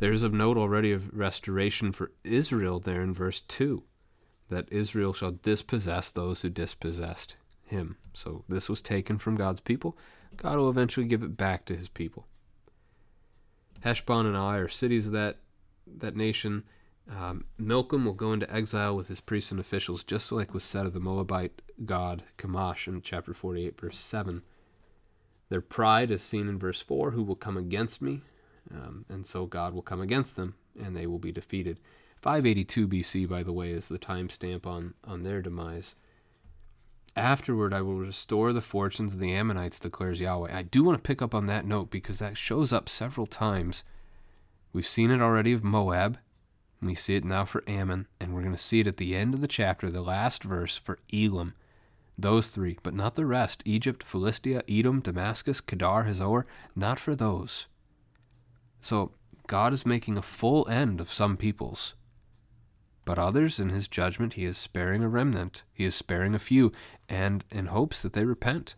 There's 0.00 0.22
a 0.22 0.30
note 0.30 0.56
already 0.56 0.92
of 0.92 1.14
restoration 1.14 1.92
for 1.92 2.10
Israel 2.24 2.80
there 2.80 3.02
in 3.02 3.12
verse 3.12 3.40
2 3.40 3.82
that 4.48 4.66
Israel 4.72 5.12
shall 5.12 5.32
dispossess 5.32 6.10
those 6.10 6.40
who 6.40 6.48
dispossessed 6.48 7.36
him. 7.66 7.98
So 8.14 8.42
this 8.48 8.70
was 8.70 8.80
taken 8.80 9.18
from 9.18 9.36
God's 9.36 9.60
people. 9.60 9.98
God 10.38 10.56
will 10.56 10.70
eventually 10.70 11.04
give 11.04 11.22
it 11.22 11.36
back 11.36 11.66
to 11.66 11.76
his 11.76 11.90
people. 11.90 12.26
Heshbon 13.80 14.24
and 14.24 14.38
Ai 14.38 14.56
are 14.56 14.68
cities 14.68 15.08
of 15.08 15.12
that, 15.12 15.36
that 15.86 16.16
nation. 16.16 16.64
Um, 17.14 17.44
Milcom 17.58 18.06
will 18.06 18.14
go 18.14 18.32
into 18.32 18.50
exile 18.50 18.96
with 18.96 19.08
his 19.08 19.20
priests 19.20 19.50
and 19.50 19.60
officials, 19.60 20.02
just 20.02 20.32
like 20.32 20.54
was 20.54 20.64
said 20.64 20.86
of 20.86 20.94
the 20.94 21.00
Moabite 21.00 21.60
god 21.84 22.22
Chemosh 22.38 22.88
in 22.88 23.02
chapter 23.02 23.34
48, 23.34 23.78
verse 23.78 23.98
7. 23.98 24.40
Their 25.50 25.60
pride 25.60 26.10
is 26.10 26.22
seen 26.22 26.48
in 26.48 26.58
verse 26.58 26.80
4 26.80 27.10
who 27.10 27.22
will 27.22 27.36
come 27.36 27.58
against 27.58 28.00
me? 28.00 28.22
Um, 28.72 29.04
and 29.08 29.26
so 29.26 29.46
God 29.46 29.74
will 29.74 29.82
come 29.82 30.00
against 30.00 30.36
them, 30.36 30.54
and 30.80 30.96
they 30.96 31.06
will 31.06 31.18
be 31.18 31.32
defeated. 31.32 31.80
582 32.22 32.88
BC, 32.88 33.28
by 33.28 33.42
the 33.42 33.52
way, 33.52 33.70
is 33.70 33.88
the 33.88 33.98
timestamp 33.98 34.66
on, 34.66 34.94
on 35.04 35.22
their 35.22 35.40
demise. 35.40 35.94
Afterward, 37.16 37.74
I 37.74 37.82
will 37.82 37.96
restore 37.96 38.52
the 38.52 38.60
fortunes 38.60 39.14
of 39.14 39.20
the 39.20 39.32
Ammonites, 39.32 39.80
declares 39.80 40.20
Yahweh. 40.20 40.56
I 40.56 40.62
do 40.62 40.84
want 40.84 41.02
to 41.02 41.06
pick 41.06 41.20
up 41.20 41.34
on 41.34 41.46
that 41.46 41.66
note 41.66 41.90
because 41.90 42.18
that 42.18 42.36
shows 42.36 42.72
up 42.72 42.88
several 42.88 43.26
times. 43.26 43.82
We've 44.72 44.86
seen 44.86 45.10
it 45.10 45.20
already 45.20 45.52
of 45.52 45.64
Moab, 45.64 46.18
And 46.80 46.88
we 46.88 46.94
see 46.94 47.16
it 47.16 47.24
now 47.24 47.44
for 47.44 47.64
Ammon, 47.66 48.06
and 48.20 48.32
we're 48.32 48.42
going 48.42 48.54
to 48.54 48.58
see 48.58 48.80
it 48.80 48.86
at 48.86 48.98
the 48.98 49.16
end 49.16 49.34
of 49.34 49.40
the 49.40 49.48
chapter, 49.48 49.90
the 49.90 50.02
last 50.02 50.44
verse 50.44 50.76
for 50.76 50.98
Elam. 51.12 51.54
Those 52.16 52.48
three, 52.48 52.78
but 52.82 52.94
not 52.94 53.14
the 53.14 53.26
rest 53.26 53.62
Egypt, 53.64 54.02
Philistia, 54.02 54.62
Edom, 54.68 55.00
Damascus, 55.00 55.60
Kedar, 55.60 56.04
Hazor, 56.04 56.46
not 56.76 57.00
for 57.00 57.16
those. 57.16 57.66
So 58.80 59.12
God 59.46 59.72
is 59.72 59.84
making 59.84 60.16
a 60.16 60.22
full 60.22 60.68
end 60.68 61.00
of 61.00 61.12
some 61.12 61.36
peoples. 61.36 61.94
But 63.04 63.18
others, 63.18 63.58
in 63.58 63.70
his 63.70 63.88
judgment, 63.88 64.34
he 64.34 64.44
is 64.44 64.56
sparing 64.56 65.02
a 65.02 65.08
remnant, 65.08 65.64
he 65.72 65.84
is 65.84 65.94
sparing 65.94 66.34
a 66.34 66.38
few, 66.38 66.70
and 67.08 67.44
in 67.50 67.66
hopes 67.66 68.02
that 68.02 68.12
they 68.12 68.24
repent. 68.24 68.76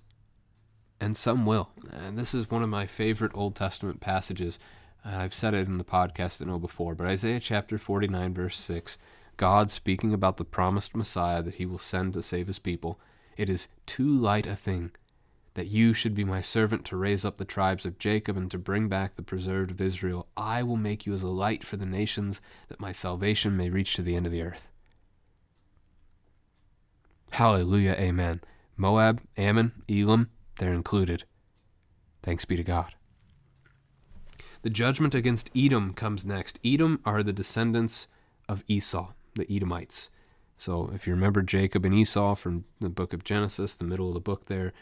And 1.00 1.16
some 1.16 1.44
will. 1.44 1.70
And 1.90 2.16
this 2.16 2.32
is 2.32 2.50
one 2.50 2.62
of 2.62 2.68
my 2.68 2.86
favorite 2.86 3.32
Old 3.34 3.56
Testament 3.56 4.00
passages. 4.00 4.58
Uh, 5.04 5.16
I've 5.18 5.34
said 5.34 5.52
it 5.52 5.66
in 5.66 5.78
the 5.78 5.84
podcast 5.84 6.40
I 6.40 6.50
know 6.50 6.58
before, 6.58 6.94
but 6.94 7.08
Isaiah 7.08 7.40
chapter 7.40 7.76
49, 7.76 8.32
verse 8.32 8.56
6, 8.58 8.96
God 9.36 9.70
speaking 9.70 10.14
about 10.14 10.36
the 10.36 10.44
promised 10.44 10.94
Messiah 10.94 11.42
that 11.42 11.56
he 11.56 11.66
will 11.66 11.78
send 11.78 12.14
to 12.14 12.22
save 12.22 12.46
his 12.46 12.60
people. 12.60 13.00
It 13.36 13.48
is 13.48 13.68
too 13.86 14.16
light 14.16 14.46
a 14.46 14.54
thing 14.54 14.92
that 15.54 15.66
you 15.66 15.92
should 15.92 16.14
be 16.14 16.24
my 16.24 16.40
servant 16.40 16.84
to 16.86 16.96
raise 16.96 17.24
up 17.24 17.36
the 17.36 17.44
tribes 17.44 17.84
of 17.84 17.98
Jacob 17.98 18.36
and 18.36 18.50
to 18.50 18.58
bring 18.58 18.88
back 18.88 19.16
the 19.16 19.22
preserved 19.22 19.70
of 19.70 19.80
Israel. 19.80 20.26
I 20.36 20.62
will 20.62 20.76
make 20.76 21.04
you 21.06 21.12
as 21.12 21.22
a 21.22 21.28
light 21.28 21.62
for 21.62 21.76
the 21.76 21.86
nations, 21.86 22.40
that 22.68 22.80
my 22.80 22.92
salvation 22.92 23.56
may 23.56 23.68
reach 23.68 23.94
to 23.96 24.02
the 24.02 24.16
end 24.16 24.26
of 24.26 24.32
the 24.32 24.42
earth. 24.42 24.68
Hallelujah, 27.32 27.96
amen. 27.98 28.40
Moab, 28.76 29.20
Ammon, 29.36 29.72
Elam, 29.88 30.30
they're 30.58 30.72
included. 30.72 31.24
Thanks 32.22 32.44
be 32.44 32.56
to 32.56 32.62
God. 32.62 32.94
The 34.62 34.70
judgment 34.70 35.14
against 35.14 35.50
Edom 35.56 35.92
comes 35.92 36.24
next. 36.24 36.58
Edom 36.64 37.00
are 37.04 37.22
the 37.22 37.32
descendants 37.32 38.06
of 38.48 38.62
Esau, 38.68 39.12
the 39.34 39.50
Edomites. 39.52 40.08
So 40.56 40.90
if 40.94 41.06
you 41.06 41.14
remember 41.14 41.42
Jacob 41.42 41.84
and 41.84 41.94
Esau 41.94 42.36
from 42.36 42.64
the 42.80 42.88
book 42.88 43.12
of 43.12 43.24
Genesis, 43.24 43.74
the 43.74 43.84
middle 43.84 44.08
of 44.08 44.14
the 44.14 44.20
book 44.20 44.46
there, 44.46 44.72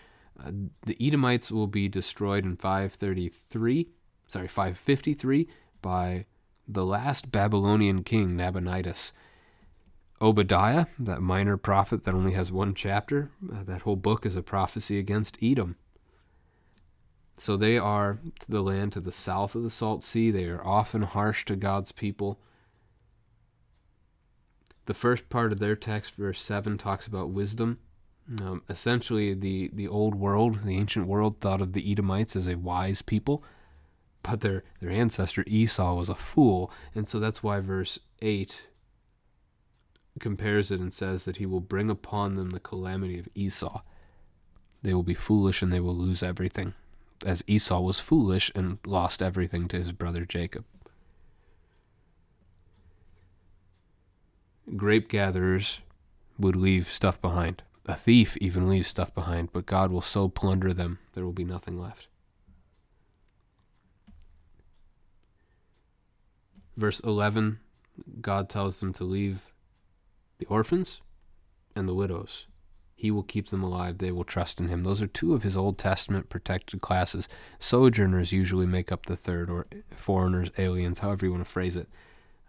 the 0.87 0.97
Edomites 1.01 1.51
will 1.51 1.67
be 1.67 1.89
destroyed 1.89 2.45
in 2.45 2.57
533, 2.57 3.89
sorry, 4.27 4.49
553 4.49 5.49
by 5.83 6.27
the 6.67 6.85
last 6.85 7.31
Babylonian 7.31 8.05
king, 8.05 8.37
Nabonidus. 8.37 9.13
Obadiah, 10.23 10.87
that 10.99 11.23
minor 11.23 11.57
prophet 11.57 12.03
that 12.03 12.15
only 12.15 12.33
has 12.33 12.53
one 12.53 12.75
chapter, 12.75 13.31
uh, 13.53 13.63
that 13.63 13.83
whole 13.83 13.97
book 13.97 14.27
is 14.27 14.37
a 14.37 14.43
prophecy 14.43 14.99
against 14.99 15.39
Edom. 15.43 15.77
So 17.39 17.57
they 17.57 17.79
are 17.79 18.19
to 18.41 18.51
the 18.51 18.61
land 18.61 18.93
to 18.93 19.01
the 19.01 19.13
south 19.13 19.55
of 19.55 19.63
the 19.63 19.71
Salt 19.71 20.05
Sea. 20.05 20.31
They 20.31 20.45
are 20.45 20.65
often 20.65 21.03
harsh 21.03 21.47
to 21.47 21.57
God's 21.57 21.91
people. 21.91 22.39
The 24.85 24.93
first 24.93 25.31
part 25.31 25.51
of 25.51 25.59
their 25.59 25.75
text, 25.75 26.17
verse 26.17 26.43
7, 26.43 26.77
talks 26.77 27.07
about 27.07 27.31
wisdom. 27.31 27.79
Um, 28.39 28.63
essentially, 28.69 29.35
the, 29.35 29.71
the 29.73 29.89
old 29.89 30.15
world, 30.15 30.65
the 30.65 30.77
ancient 30.77 31.07
world, 31.07 31.41
thought 31.41 31.61
of 31.61 31.73
the 31.73 31.91
Edomites 31.91 32.37
as 32.37 32.47
a 32.47 32.57
wise 32.57 33.03
people, 33.03 33.43
but 34.23 34.41
their, 34.41 34.63
their 34.81 34.91
ancestor 34.91 35.43
Esau 35.47 35.95
was 35.95 36.09
a 36.09 36.15
fool. 36.15 36.71
And 36.95 37.09
so 37.09 37.19
that's 37.19 37.43
why 37.43 37.61
verse 37.61 37.99
8 38.23 38.69
compares 40.21 40.71
it 40.71 40.81
and 40.81 40.93
says 40.93 41.25
that 41.25 41.37
he 41.37 41.47
will 41.47 41.61
bring 41.61 41.91
upon 41.91 42.35
them 42.35 42.51
the 42.51 42.61
calamity 42.61 43.19
of 43.19 43.29
Esau. 43.35 43.83
They 44.83 44.95
will 44.95 45.03
be 45.03 45.15
foolish 45.15 45.63
and 45.63 45.73
they 45.73 45.81
will 45.81 45.97
lose 45.97 46.23
everything, 46.23 46.75
as 47.25 47.45
Esau 47.47 47.81
was 47.81 48.01
foolish 48.01 48.51
and 48.55 48.79
lost 48.87 49.23
everything 49.23 49.67
to 49.69 49.79
his 49.79 49.93
brother 49.93 50.25
Jacob. 50.25 50.65
Grape 54.77 55.09
gatherers 55.09 55.81
would 56.39 56.57
leave 56.57 56.87
stuff 56.87 57.21
behind. 57.21 57.63
A 57.91 57.95
thief 57.95 58.37
even 58.37 58.69
leaves 58.69 58.87
stuff 58.87 59.13
behind, 59.17 59.53
but 59.53 59.67
God 59.67 59.91
will 59.91 60.01
so 60.01 60.29
plunder 60.29 60.73
them 60.73 61.01
there 61.15 61.25
will 61.25 61.33
be 61.33 61.43
nothing 61.43 61.77
left. 61.77 62.07
Verse 66.77 67.01
11 67.01 67.59
God 68.21 68.49
tells 68.49 68.79
them 68.79 68.93
to 68.93 69.03
leave 69.03 69.53
the 70.39 70.47
orphans 70.47 71.01
and 71.75 71.89
the 71.89 71.95
widows. 71.95 72.47
He 72.95 73.11
will 73.11 73.25
keep 73.25 73.49
them 73.49 73.65
alive. 73.65 73.99
They 73.99 74.13
will 74.13 74.23
trust 74.23 74.61
in 74.61 74.69
him. 74.69 74.85
Those 74.85 75.03
are 75.03 75.09
two 75.09 75.35
of 75.35 75.43
his 75.43 75.57
Old 75.57 75.77
Testament 75.77 76.29
protected 76.29 76.81
classes. 76.81 77.29
Sojourners 77.59 78.31
usually 78.31 78.67
make 78.67 78.93
up 78.93 79.07
the 79.07 79.17
third, 79.17 79.51
or 79.51 79.67
foreigners, 79.97 80.53
aliens, 80.59 81.01
however 81.01 81.27
you 81.27 81.33
want 81.33 81.45
to 81.45 81.51
phrase 81.51 81.75
it. 81.75 81.89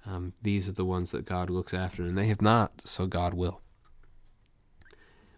Um, 0.06 0.34
these 0.44 0.70
are 0.70 0.74
the 0.74 0.86
ones 0.86 1.10
that 1.10 1.26
God 1.26 1.50
looks 1.50 1.74
after, 1.74 2.04
and 2.04 2.16
they 2.16 2.28
have 2.28 2.44
not, 2.44 2.84
so 2.86 3.08
God 3.08 3.34
will. 3.34 3.62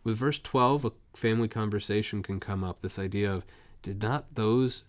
With 0.03 0.17
verse 0.17 0.39
12, 0.39 0.85
a 0.85 0.91
family 1.15 1.47
conversation 1.47 2.23
can 2.23 2.39
come 2.39 2.63
up 2.63 2.81
this 2.81 2.99
idea 2.99 3.31
of, 3.31 3.45
did 3.81 4.01
not 4.01 4.35
those, 4.35 4.83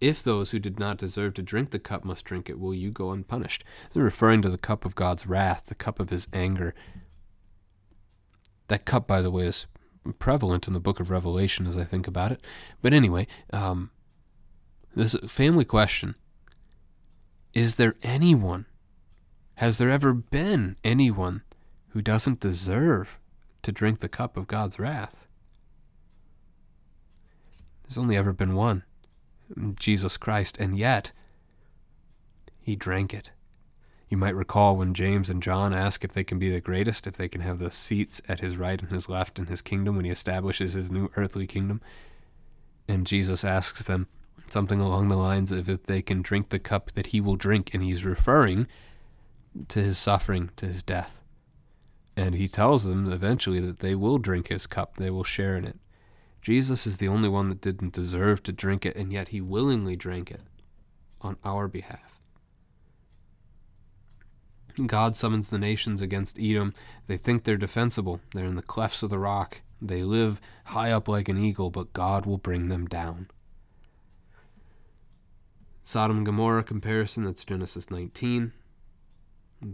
if 0.00 0.22
those 0.22 0.50
who 0.50 0.58
did 0.58 0.78
not 0.78 0.98
deserve 0.98 1.34
to 1.34 1.42
drink 1.42 1.70
the 1.70 1.78
cup 1.78 2.04
must 2.04 2.24
drink 2.24 2.50
it, 2.50 2.58
will 2.58 2.74
you 2.74 2.90
go 2.90 3.12
unpunished? 3.12 3.64
They're 3.92 4.02
referring 4.02 4.42
to 4.42 4.50
the 4.50 4.58
cup 4.58 4.84
of 4.84 4.94
God's 4.94 5.26
wrath, 5.26 5.66
the 5.66 5.74
cup 5.74 6.00
of 6.00 6.10
his 6.10 6.26
anger. 6.32 6.74
That 8.68 8.84
cup, 8.84 9.06
by 9.06 9.22
the 9.22 9.30
way, 9.30 9.46
is 9.46 9.66
prevalent 10.18 10.66
in 10.66 10.74
the 10.74 10.80
book 10.80 10.98
of 10.98 11.10
Revelation 11.10 11.66
as 11.66 11.76
I 11.76 11.84
think 11.84 12.08
about 12.08 12.32
it. 12.32 12.44
But 12.82 12.92
anyway, 12.92 13.26
um, 13.52 13.90
this 14.94 15.14
family 15.26 15.64
question 15.64 16.16
Is 17.54 17.76
there 17.76 17.94
anyone, 18.02 18.66
has 19.56 19.78
there 19.78 19.90
ever 19.90 20.12
been 20.12 20.76
anyone 20.82 21.42
who 21.88 22.02
doesn't 22.02 22.40
deserve 22.40 23.18
to 23.66 23.72
drink 23.72 23.98
the 23.98 24.08
cup 24.08 24.36
of 24.36 24.46
God's 24.46 24.78
wrath. 24.78 25.26
There's 27.82 27.98
only 27.98 28.16
ever 28.16 28.32
been 28.32 28.54
one 28.54 28.84
Jesus 29.74 30.16
Christ, 30.16 30.56
and 30.60 30.78
yet 30.78 31.10
he 32.60 32.76
drank 32.76 33.12
it. 33.12 33.32
You 34.08 34.18
might 34.18 34.36
recall 34.36 34.76
when 34.76 34.94
James 34.94 35.28
and 35.28 35.42
John 35.42 35.74
ask 35.74 36.04
if 36.04 36.12
they 36.12 36.22
can 36.22 36.38
be 36.38 36.48
the 36.48 36.60
greatest, 36.60 37.08
if 37.08 37.16
they 37.16 37.28
can 37.28 37.40
have 37.40 37.58
the 37.58 37.72
seats 37.72 38.22
at 38.28 38.38
his 38.38 38.56
right 38.56 38.80
and 38.80 38.92
his 38.92 39.08
left 39.08 39.36
in 39.36 39.46
his 39.46 39.62
kingdom 39.62 39.96
when 39.96 40.04
he 40.04 40.12
establishes 40.12 40.74
his 40.74 40.88
new 40.88 41.10
earthly 41.16 41.48
kingdom. 41.48 41.80
And 42.86 43.04
Jesus 43.04 43.42
asks 43.44 43.82
them 43.82 44.06
something 44.46 44.80
along 44.80 45.08
the 45.08 45.16
lines 45.16 45.50
of 45.50 45.68
if 45.68 45.82
they 45.86 46.02
can 46.02 46.22
drink 46.22 46.50
the 46.50 46.60
cup 46.60 46.92
that 46.92 47.06
he 47.06 47.20
will 47.20 47.34
drink, 47.34 47.74
and 47.74 47.82
he's 47.82 48.04
referring 48.04 48.68
to 49.66 49.80
his 49.80 49.98
suffering, 49.98 50.50
to 50.54 50.66
his 50.66 50.84
death. 50.84 51.20
And 52.16 52.34
he 52.34 52.48
tells 52.48 52.84
them 52.84 53.12
eventually 53.12 53.60
that 53.60 53.80
they 53.80 53.94
will 53.94 54.18
drink 54.18 54.48
his 54.48 54.66
cup, 54.66 54.96
they 54.96 55.10
will 55.10 55.24
share 55.24 55.56
in 55.56 55.64
it. 55.64 55.78
Jesus 56.40 56.86
is 56.86 56.96
the 56.96 57.08
only 57.08 57.28
one 57.28 57.48
that 57.50 57.60
didn't 57.60 57.92
deserve 57.92 58.42
to 58.44 58.52
drink 58.52 58.86
it, 58.86 58.96
and 58.96 59.12
yet 59.12 59.28
he 59.28 59.40
willingly 59.40 59.96
drank 59.96 60.30
it 60.30 60.42
on 61.20 61.36
our 61.44 61.68
behalf. 61.68 62.20
God 64.86 65.16
summons 65.16 65.48
the 65.48 65.58
nations 65.58 66.00
against 66.00 66.38
Edom. 66.38 66.74
They 67.06 67.16
think 67.16 67.44
they're 67.44 67.56
defensible. 67.56 68.20
They're 68.34 68.44
in 68.44 68.56
the 68.56 68.62
clefts 68.62 69.02
of 69.02 69.10
the 69.10 69.18
rock. 69.18 69.62
They 69.80 70.02
live 70.02 70.40
high 70.66 70.92
up 70.92 71.08
like 71.08 71.28
an 71.28 71.38
eagle, 71.38 71.70
but 71.70 71.92
God 71.92 72.26
will 72.26 72.38
bring 72.38 72.68
them 72.68 72.86
down. 72.86 73.28
Sodom 75.82 76.18
and 76.18 76.26
Gomorrah 76.26 76.64
comparison, 76.64 77.24
that's 77.24 77.44
Genesis 77.44 77.90
19 77.90 78.52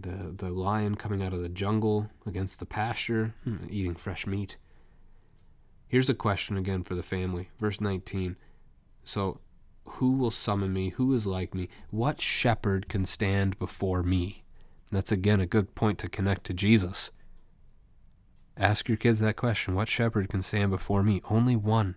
the 0.00 0.32
the 0.36 0.50
lion 0.50 0.94
coming 0.94 1.22
out 1.22 1.32
of 1.32 1.42
the 1.42 1.48
jungle 1.48 2.10
against 2.26 2.58
the 2.58 2.66
pasture, 2.66 3.34
hmm, 3.44 3.66
eating 3.68 3.94
fresh 3.94 4.26
meat. 4.26 4.56
Here's 5.88 6.08
a 6.08 6.14
question 6.14 6.56
again 6.56 6.82
for 6.82 6.94
the 6.94 7.02
family. 7.02 7.50
Verse 7.60 7.80
19. 7.80 8.36
So, 9.04 9.40
who 9.84 10.12
will 10.12 10.30
summon 10.30 10.72
me? 10.72 10.90
Who 10.90 11.12
is 11.14 11.26
like 11.26 11.54
me? 11.54 11.68
What 11.90 12.20
shepherd 12.20 12.88
can 12.88 13.04
stand 13.04 13.58
before 13.58 14.02
me? 14.02 14.42
that's 14.92 15.10
again 15.10 15.40
a 15.40 15.46
good 15.46 15.74
point 15.74 15.98
to 15.98 16.08
connect 16.08 16.44
to 16.44 16.54
Jesus. 16.54 17.10
Ask 18.58 18.88
your 18.88 18.98
kids 18.98 19.20
that 19.20 19.36
question. 19.36 19.74
What 19.74 19.88
shepherd 19.88 20.28
can 20.28 20.42
stand 20.42 20.70
before 20.70 21.02
me? 21.02 21.22
Only 21.30 21.56
one. 21.56 21.96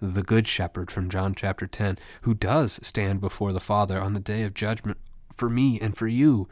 The 0.00 0.22
Good 0.22 0.46
Shepherd 0.46 0.90
from 0.90 1.08
John 1.08 1.34
chapter 1.34 1.66
10, 1.66 1.96
who 2.22 2.34
does 2.34 2.78
stand 2.82 3.20
before 3.20 3.52
the 3.52 3.60
Father 3.60 4.00
on 4.00 4.12
the 4.12 4.20
day 4.20 4.42
of 4.42 4.52
judgment 4.52 4.98
for 5.32 5.48
me 5.48 5.80
and 5.80 5.96
for 5.96 6.06
you 6.06 6.48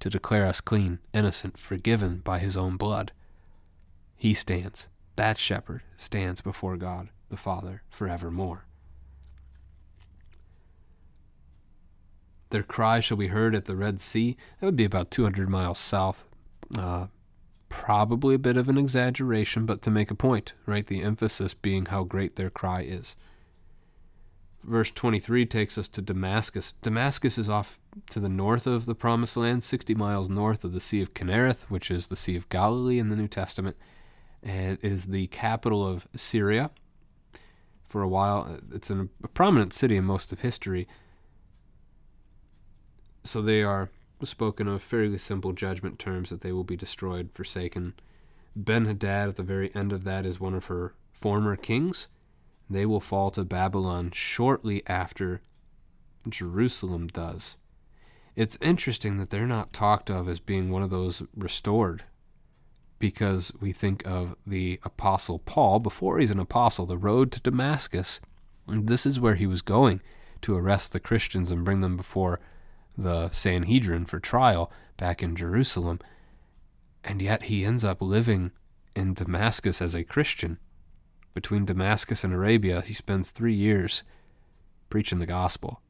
to 0.00 0.10
declare 0.10 0.46
us 0.46 0.60
clean, 0.60 0.98
innocent, 1.12 1.58
forgiven 1.58 2.18
by 2.18 2.38
his 2.38 2.56
own 2.56 2.76
blood. 2.76 3.12
He 4.16 4.34
stands, 4.34 4.88
that 5.16 5.38
shepherd 5.38 5.82
stands 5.96 6.40
before 6.40 6.76
God 6.76 7.08
the 7.28 7.36
Father 7.36 7.82
forevermore. 7.90 8.64
Their 12.50 12.62
cry 12.62 13.00
shall 13.00 13.16
be 13.16 13.28
heard 13.28 13.54
at 13.54 13.66
the 13.66 13.76
Red 13.76 14.00
Sea. 14.00 14.36
That 14.58 14.66
would 14.66 14.76
be 14.76 14.84
about 14.84 15.10
200 15.10 15.48
miles 15.48 15.78
south. 15.78 16.24
Uh, 16.76 17.08
probably 17.68 18.34
a 18.34 18.38
bit 18.38 18.56
of 18.56 18.68
an 18.68 18.78
exaggeration, 18.78 19.66
but 19.66 19.82
to 19.82 19.90
make 19.90 20.10
a 20.10 20.14
point, 20.14 20.54
right? 20.64 20.86
The 20.86 21.02
emphasis 21.02 21.52
being 21.54 21.86
how 21.86 22.04
great 22.04 22.36
their 22.36 22.50
cry 22.50 22.82
is. 22.82 23.16
Verse 24.64 24.90
23 24.90 25.46
takes 25.46 25.78
us 25.78 25.88
to 25.88 26.02
Damascus. 26.02 26.74
Damascus 26.82 27.38
is 27.38 27.48
off 27.48 27.78
to 28.10 28.20
the 28.20 28.28
north 28.28 28.66
of 28.66 28.86
the 28.86 28.94
Promised 28.94 29.36
Land, 29.36 29.64
60 29.64 29.94
miles 29.94 30.28
north 30.28 30.64
of 30.64 30.72
the 30.72 30.80
Sea 30.80 31.00
of 31.00 31.14
Kinnereth, 31.14 31.64
which 31.70 31.90
is 31.90 32.08
the 32.08 32.16
Sea 32.16 32.36
of 32.36 32.48
Galilee 32.48 32.98
in 32.98 33.08
the 33.08 33.16
New 33.16 33.28
Testament. 33.28 33.76
It 34.42 34.78
is 34.82 35.06
the 35.06 35.28
capital 35.28 35.86
of 35.86 36.08
Syria. 36.16 36.70
For 37.88 38.02
a 38.02 38.08
while, 38.08 38.58
it's 38.72 38.90
a 38.90 39.08
prominent 39.32 39.72
city 39.72 39.96
in 39.96 40.04
most 40.04 40.32
of 40.32 40.40
history. 40.40 40.86
So 43.24 43.40
they 43.40 43.62
are 43.62 43.90
spoken 44.22 44.68
of 44.68 44.82
fairly 44.82 45.18
simple 45.18 45.52
judgment 45.52 45.98
terms 45.98 46.30
that 46.30 46.40
they 46.42 46.52
will 46.52 46.64
be 46.64 46.76
destroyed, 46.76 47.30
forsaken. 47.32 47.94
Ben 48.54 48.84
Hadad 48.84 49.28
at 49.28 49.36
the 49.36 49.42
very 49.42 49.74
end 49.74 49.92
of 49.92 50.04
that 50.04 50.26
is 50.26 50.40
one 50.40 50.54
of 50.54 50.66
her 50.66 50.94
former 51.12 51.56
kings. 51.56 52.08
They 52.70 52.86
will 52.86 53.00
fall 53.00 53.30
to 53.32 53.44
Babylon 53.44 54.10
shortly 54.10 54.82
after 54.86 55.40
Jerusalem 56.28 57.06
does. 57.06 57.56
It's 58.36 58.58
interesting 58.60 59.18
that 59.18 59.30
they're 59.30 59.46
not 59.46 59.72
talked 59.72 60.10
of 60.10 60.28
as 60.28 60.38
being 60.38 60.70
one 60.70 60.82
of 60.82 60.90
those 60.90 61.22
restored 61.36 62.04
because 62.98 63.52
we 63.60 63.72
think 63.72 64.06
of 64.06 64.36
the 64.46 64.80
apostle 64.84 65.38
Paul 65.38 65.80
before 65.80 66.18
he's 66.18 66.30
an 66.30 66.40
apostle 66.40 66.86
the 66.86 66.96
road 66.96 67.32
to 67.32 67.40
Damascus. 67.40 68.20
And 68.66 68.86
this 68.86 69.06
is 69.06 69.20
where 69.20 69.36
he 69.36 69.46
was 69.46 69.62
going 69.62 70.00
to 70.42 70.56
arrest 70.56 70.92
the 70.92 71.00
Christians 71.00 71.50
and 71.50 71.64
bring 71.64 71.80
them 71.80 71.96
before 71.96 72.40
the 72.96 73.30
Sanhedrin 73.30 74.04
for 74.04 74.20
trial 74.20 74.70
back 74.96 75.22
in 75.22 75.36
Jerusalem. 75.36 76.00
And 77.04 77.22
yet 77.22 77.44
he 77.44 77.64
ends 77.64 77.84
up 77.84 78.02
living 78.02 78.50
in 78.94 79.14
Damascus 79.14 79.80
as 79.80 79.94
a 79.94 80.04
Christian 80.04 80.58
between 81.34 81.64
Damascus 81.64 82.24
and 82.24 82.32
Arabia, 82.32 82.80
he 82.80 82.94
spends 82.94 83.30
three 83.30 83.54
years 83.54 84.02
preaching 84.90 85.18
the 85.18 85.26
gospel. 85.26 85.80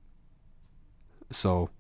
So, 1.31 1.71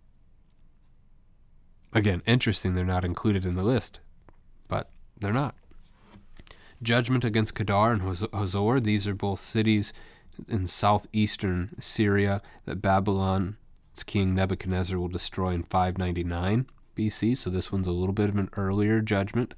again, 1.92 2.22
interesting 2.26 2.74
they're 2.74 2.84
not 2.84 3.04
included 3.04 3.44
in 3.44 3.56
the 3.56 3.62
list, 3.62 4.00
but 4.68 4.90
they're 5.18 5.32
not. 5.32 5.54
Judgment 6.82 7.24
against 7.24 7.54
Kedar 7.54 7.92
and 7.92 8.02
Hazor, 8.02 8.80
these 8.80 9.08
are 9.08 9.14
both 9.14 9.40
cities 9.40 9.92
in 10.46 10.66
southeastern 10.66 11.74
Syria 11.80 12.40
that 12.66 12.80
Babylon's 12.80 13.56
king 14.06 14.34
Nebuchadnezzar 14.34 14.98
will 14.98 15.08
destroy 15.08 15.50
in 15.50 15.64
599 15.64 16.66
BC. 16.96 17.36
So 17.36 17.50
this 17.50 17.72
one's 17.72 17.88
a 17.88 17.92
little 17.92 18.12
bit 18.12 18.28
of 18.28 18.36
an 18.36 18.50
earlier 18.56 19.00
judgment. 19.00 19.54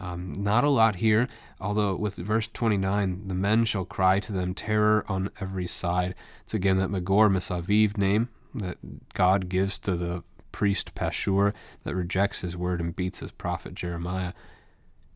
Um, 0.00 0.32
not 0.36 0.64
a 0.64 0.70
lot 0.70 0.96
here, 0.96 1.28
although 1.60 1.94
with 1.94 2.16
verse 2.16 2.48
29, 2.52 3.28
the 3.28 3.34
men 3.34 3.64
shall 3.64 3.84
cry 3.84 4.18
to 4.20 4.32
them 4.32 4.54
terror 4.54 5.04
on 5.08 5.30
every 5.40 5.66
side. 5.66 6.14
It's 6.42 6.54
again 6.54 6.78
that 6.78 6.90
Magor 6.90 7.28
Misaviv 7.28 7.96
name 7.96 8.28
that 8.54 8.78
God 9.14 9.48
gives 9.48 9.78
to 9.80 9.96
the 9.96 10.24
priest 10.52 10.94
Pashur 10.94 11.52
that 11.84 11.94
rejects 11.94 12.40
his 12.40 12.56
word 12.56 12.80
and 12.80 12.94
beats 12.94 13.20
his 13.20 13.32
prophet 13.32 13.74
Jeremiah. 13.74 14.32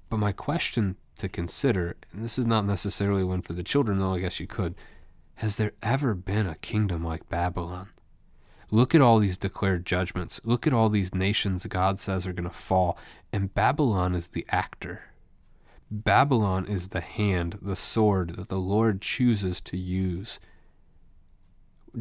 But 0.09 0.19
my 0.19 0.33
question 0.33 0.97
to 1.19 1.29
consider, 1.29 1.97
and 2.13 2.25
this 2.25 2.39
is 2.39 2.47
not 2.47 2.65
necessarily 2.65 3.25
one 3.25 3.43
for 3.43 3.53
the 3.53 3.63
children, 3.63 3.99
though 3.99 4.15
I 4.15 4.21
guess 4.21 4.41
you 4.41 4.47
could, 4.47 4.75
has 5.37 5.57
there 5.57 5.73
ever 5.83 6.15
been 6.15 6.47
a 6.47 6.57
kingdom 6.57 7.05
like 7.05 7.29
Babylon? 7.29 7.91
Look 8.71 8.95
at 8.95 9.01
all 9.01 9.19
these 9.19 9.39
declared 9.39 9.87
judgments. 9.87 10.41
Look 10.45 10.67
at 10.67 10.75
all 10.75 10.91
these 10.91 11.15
nations 11.15 11.65
God 11.67 11.99
says 11.99 12.27
are 12.27 12.33
going 12.33 12.49
to 12.49 12.55
fall. 12.55 12.99
And 13.33 13.55
Babylon 13.55 14.15
is 14.15 14.29
the 14.29 14.47
actor. 14.51 15.05
Babylon 15.91 16.67
is 16.67 16.89
the 16.89 17.01
hand, 17.01 17.59
the 17.63 17.77
sword 17.77 18.37
that 18.37 18.49
the 18.49 18.59
Lord 18.59 19.01
chooses 19.01 19.59
to 19.63 19.79
use, 19.79 20.39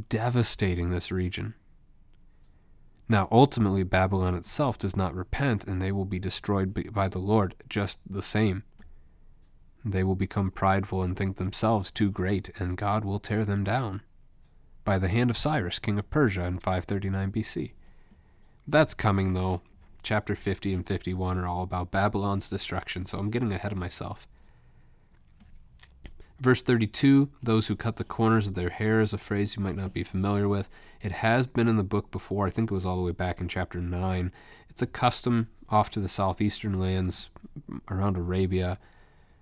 devastating 0.10 0.90
this 0.90 1.10
region. 1.10 1.54
Now, 3.08 3.30
ultimately, 3.32 3.84
Babylon 3.84 4.36
itself 4.36 4.78
does 4.78 4.98
not 4.98 5.16
repent, 5.16 5.64
and 5.64 5.82
they 5.82 5.94
will 5.94 6.04
be 6.04 6.20
destroyed 6.20 6.94
by 6.94 7.08
the 7.08 7.20
Lord 7.20 7.56
just 7.70 8.00
the 8.06 8.22
same. 8.22 8.64
They 9.86 10.04
will 10.04 10.16
become 10.16 10.52
prideful 10.52 11.02
and 11.02 11.16
think 11.16 11.38
themselves 11.38 11.90
too 11.90 12.12
great, 12.12 12.50
and 12.60 12.76
God 12.76 13.06
will 13.06 13.20
tear 13.20 13.46
them 13.46 13.64
down 13.64 14.02
by 14.88 14.98
the 14.98 15.10
hand 15.10 15.30
of 15.30 15.38
Cyrus, 15.38 15.80
king 15.80 16.00
of 16.00 16.10
Persia, 16.10 16.46
in 16.46 16.60
539 16.60 17.30
BC. 17.34 17.72
That's 18.66 18.94
coming, 18.94 19.34
though. 19.34 19.62
Chapter 20.02 20.34
50 20.34 20.74
and 20.74 20.88
51 20.88 21.38
are 21.38 21.46
all 21.46 21.64
about 21.64 21.92
Babylon's 21.92 22.48
destruction, 22.48 23.06
so 23.06 23.20
I'm 23.20 23.30
getting 23.30 23.52
ahead 23.52 23.74
of 23.74 23.78
myself. 23.78 24.30
Verse 26.40 26.62
32 26.62 27.30
Those 27.44 27.68
who 27.68 27.76
cut 27.76 27.98
the 27.98 28.06
corners 28.06 28.48
of 28.48 28.54
their 28.54 28.70
hair 28.70 29.02
is 29.02 29.12
a 29.12 29.18
phrase 29.18 29.58
you 29.58 29.62
might 29.62 29.76
not 29.76 29.92
be 29.92 30.04
familiar 30.04 30.48
with. 30.48 30.70
It 31.02 31.12
has 31.12 31.48
been 31.48 31.68
in 31.68 31.76
the 31.76 31.84
book 31.84 32.10
before. 32.10 32.48
I 32.48 32.50
think 32.50 32.72
it 32.72 32.74
was 32.74 32.86
all 32.86 32.96
the 32.96 33.04
way 33.04 33.12
back 33.12 33.42
in 33.42 33.50
chapter 33.50 33.82
9. 33.82 34.32
It's 34.70 34.82
a 34.82 34.88
custom 34.88 35.50
off 35.68 35.92
to 35.92 36.00
the 36.00 36.08
southeastern 36.08 36.80
lands 36.80 37.30
around 37.92 38.16
Arabia. 38.16 38.80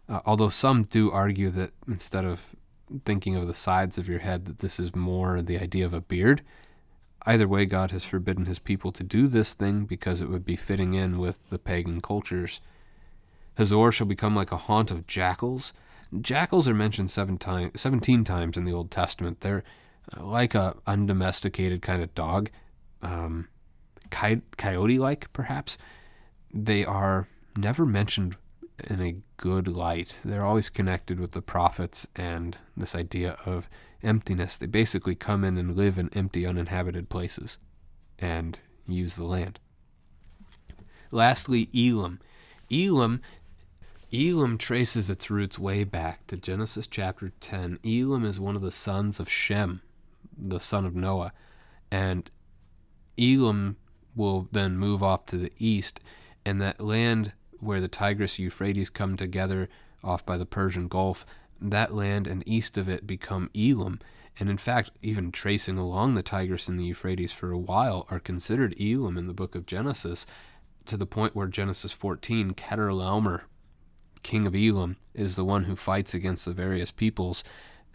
Uh, 0.10 0.22
although 0.26 0.50
some 0.50 0.82
do 0.82 1.12
argue 1.12 1.52
that 1.52 1.70
instead 1.88 2.26
of 2.26 2.56
thinking 3.04 3.36
of 3.36 3.48
the 3.48 3.54
sides 3.54 3.98
of 3.98 4.08
your 4.08 4.20
head 4.20 4.46
that 4.46 4.60
this 4.60 4.80
is 4.80 4.96
more 4.96 5.42
the 5.42 5.60
idea 5.60 5.86
of 5.86 5.94
a 5.94 6.02
beard. 6.02 6.42
Either 7.26 7.48
way, 7.48 7.66
God 7.66 7.92
has 7.92 8.04
forbidden 8.04 8.46
his 8.46 8.60
people 8.60 8.92
to 8.92 9.04
do 9.04 9.28
this 9.28 9.54
thing 9.54 9.86
because 9.86 10.22
it 10.22 10.30
would 10.30 10.46
be 10.46 10.56
fitting 10.56 10.94
in 10.94 11.18
with 11.18 11.50
the 11.50 11.58
pagan 11.58 12.00
cultures. 12.00 12.62
Hazor 13.58 13.92
shall 13.92 14.06
become 14.06 14.36
like 14.36 14.52
a 14.52 14.58
haunt 14.58 14.92
of 14.92 15.08
jackals. 15.08 15.74
Jackals 16.22 16.68
are 16.68 16.74
mentioned 16.74 17.10
seven 17.10 17.38
time, 17.38 17.72
17 17.76 18.24
times 18.24 18.58
in 18.58 18.66
the 18.66 18.74
Old 18.74 18.92
Testament. 18.92 19.42
They're 19.42 19.64
uh, 20.16 20.24
like 20.24 20.54
a 20.54 20.76
undomesticated 20.86 21.82
kind 21.82 22.04
of 22.04 22.14
dog, 22.14 22.52
um, 23.02 23.48
coyote 24.12 25.00
like 25.00 25.34
perhaps. 25.34 25.78
They 26.54 26.86
are 26.86 27.28
never 27.58 27.86
mentioned 27.86 28.38
in 28.84 29.02
a 29.02 29.18
good 29.38 29.68
light. 29.68 30.20
They're 30.24 30.46
always 30.46 30.70
connected 30.70 31.20
with 31.20 31.32
the 31.32 31.42
prophets 31.42 32.08
and 32.16 32.58
this 32.76 32.96
idea 32.96 33.38
of 33.46 33.70
emptiness. 34.04 34.58
They 34.58 34.68
basically 34.68 35.16
come 35.16 35.44
in 35.44 35.58
and 35.58 35.76
live 35.76 35.98
in 35.98 36.10
empty, 36.14 36.46
uninhabited 36.46 37.10
places 37.10 37.58
and 38.20 38.60
use 38.88 39.16
the 39.16 39.26
land. 39.26 39.60
Lastly, 41.12 41.70
Elam. 41.74 42.20
Elam 42.72 43.22
Elam 44.14 44.58
traces 44.58 45.10
its 45.10 45.30
roots 45.30 45.60
way 45.60 45.84
back 45.84 46.26
to 46.28 46.38
Genesis 46.38 46.88
chapter 46.88 47.32
10. 47.42 47.80
Elam 47.84 48.24
is 48.24 48.40
one 48.40 48.56
of 48.56 48.62
the 48.62 48.72
sons 48.72 49.20
of 49.20 49.30
Shem, 49.30 49.82
the 50.38 50.60
son 50.60 50.86
of 50.86 50.96
Noah, 50.96 51.34
and 51.92 52.30
Elam 53.20 53.78
will 54.16 54.48
then 54.52 54.78
move 54.78 55.04
off 55.04 55.26
to 55.28 55.38
the 55.38 55.52
east, 55.58 56.00
and 56.46 56.62
that 56.62 56.82
land 56.82 57.34
where 57.60 57.82
the 57.82 57.88
Tigris 57.88 58.40
Euphrates 58.40 58.90
come 58.90 59.18
together 59.18 59.70
off 60.04 60.26
by 60.26 60.38
the 60.38 60.46
Persian 60.46 60.88
Gulf, 60.88 61.26
that 61.62 61.94
land 61.94 62.28
and 62.28 62.44
east 62.46 62.78
of 62.78 62.88
it 62.88 63.08
become 63.08 63.50
Elam. 63.56 64.00
And 64.40 64.50
in 64.50 64.58
fact, 64.58 64.92
even 65.02 65.32
tracing 65.32 65.78
along 65.78 66.14
the 66.14 66.24
Tigris 66.24 66.68
and 66.68 66.80
the 66.80 66.84
Euphrates 66.84 67.32
for 67.32 67.52
a 67.52 67.58
while 67.58 68.06
are 68.10 68.20
considered 68.20 68.76
Elam 68.80 69.18
in 69.18 69.28
the 69.28 69.34
book 69.34 69.56
of 69.56 69.66
Genesis, 69.66 70.26
to 70.86 70.98
the 70.98 71.06
point 71.06 71.36
where 71.36 71.48
Genesis 71.48 71.92
14, 71.92 72.54
Chedorlaomer, 72.54 73.42
king 74.24 74.46
of 74.46 74.56
Elam, 74.56 74.98
is 75.14 75.36
the 75.36 75.46
one 75.46 75.64
who 75.64 75.76
fights 75.76 76.14
against 76.14 76.46
the 76.46 76.54
various 76.54 76.92
peoples 76.92 77.44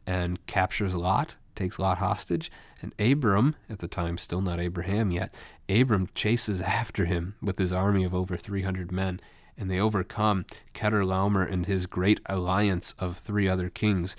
and 0.06 0.44
captures 0.46 0.94
Lot, 0.94 1.36
takes 1.54 1.78
Lot 1.78 1.98
hostage, 1.98 2.50
and 2.80 2.94
Abram, 2.98 3.54
at 3.68 3.80
the 3.80 3.88
time 3.88 4.16
still 4.16 4.40
not 4.40 4.58
Abraham 4.58 5.10
yet, 5.10 5.34
Abram 5.68 6.08
chases 6.14 6.60
after 6.62 7.04
him 7.04 7.34
with 7.42 7.58
his 7.58 7.72
army 7.72 8.02
of 8.04 8.14
over 8.14 8.36
300 8.36 8.90
men 8.90 9.20
and 9.60 9.70
they 9.70 9.78
overcome 9.78 10.46
Chedorlaomer 10.72 11.48
and 11.48 11.66
his 11.66 11.84
great 11.84 12.18
alliance 12.26 12.94
of 12.98 13.18
three 13.18 13.46
other 13.46 13.68
kings, 13.68 14.16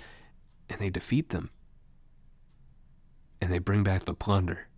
and 0.70 0.78
they 0.78 0.88
defeat 0.88 1.30
them. 1.30 1.50
And 3.40 3.52
they 3.52 3.58
bring 3.58 3.82
back 3.82 4.04
the 4.04 4.14
plunder. 4.14 4.68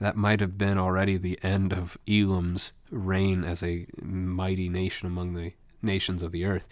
That 0.00 0.16
might 0.16 0.40
have 0.40 0.56
been 0.56 0.78
already 0.78 1.18
the 1.18 1.38
end 1.42 1.74
of 1.74 1.98
Elam's 2.08 2.72
reign 2.90 3.44
as 3.44 3.62
a 3.62 3.86
mighty 4.00 4.70
nation 4.70 5.06
among 5.06 5.34
the 5.34 5.52
nations 5.82 6.22
of 6.22 6.32
the 6.32 6.46
earth. 6.46 6.66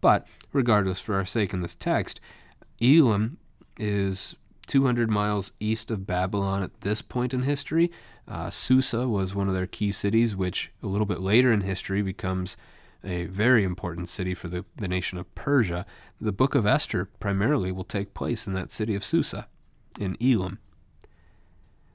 But, 0.00 0.26
regardless, 0.52 0.98
for 0.98 1.14
our 1.14 1.26
sake 1.26 1.52
in 1.52 1.60
this 1.60 1.74
text, 1.74 2.20
Elam 2.80 3.36
is 3.78 4.34
200 4.66 5.10
miles 5.10 5.52
east 5.60 5.90
of 5.90 6.06
Babylon 6.06 6.62
at 6.62 6.80
this 6.80 7.02
point 7.02 7.32
in 7.32 7.42
history. 7.42 7.90
Uh, 8.26 8.50
Susa 8.50 9.08
was 9.08 9.34
one 9.34 9.48
of 9.48 9.54
their 9.54 9.66
key 9.66 9.92
cities, 9.92 10.34
which 10.36 10.72
a 10.82 10.86
little 10.86 11.06
bit 11.06 11.20
later 11.20 11.52
in 11.52 11.60
history 11.62 12.02
becomes 12.02 12.56
a 13.04 13.26
very 13.26 13.62
important 13.62 14.08
city 14.08 14.34
for 14.34 14.48
the, 14.48 14.64
the 14.76 14.88
nation 14.88 15.18
of 15.18 15.32
Persia. 15.34 15.86
The 16.20 16.32
book 16.32 16.54
of 16.54 16.66
Esther 16.66 17.06
primarily 17.20 17.70
will 17.70 17.84
take 17.84 18.14
place 18.14 18.46
in 18.46 18.52
that 18.54 18.70
city 18.70 18.94
of 18.94 19.04
Susa, 19.04 19.46
in 19.98 20.16
Elam. 20.20 20.58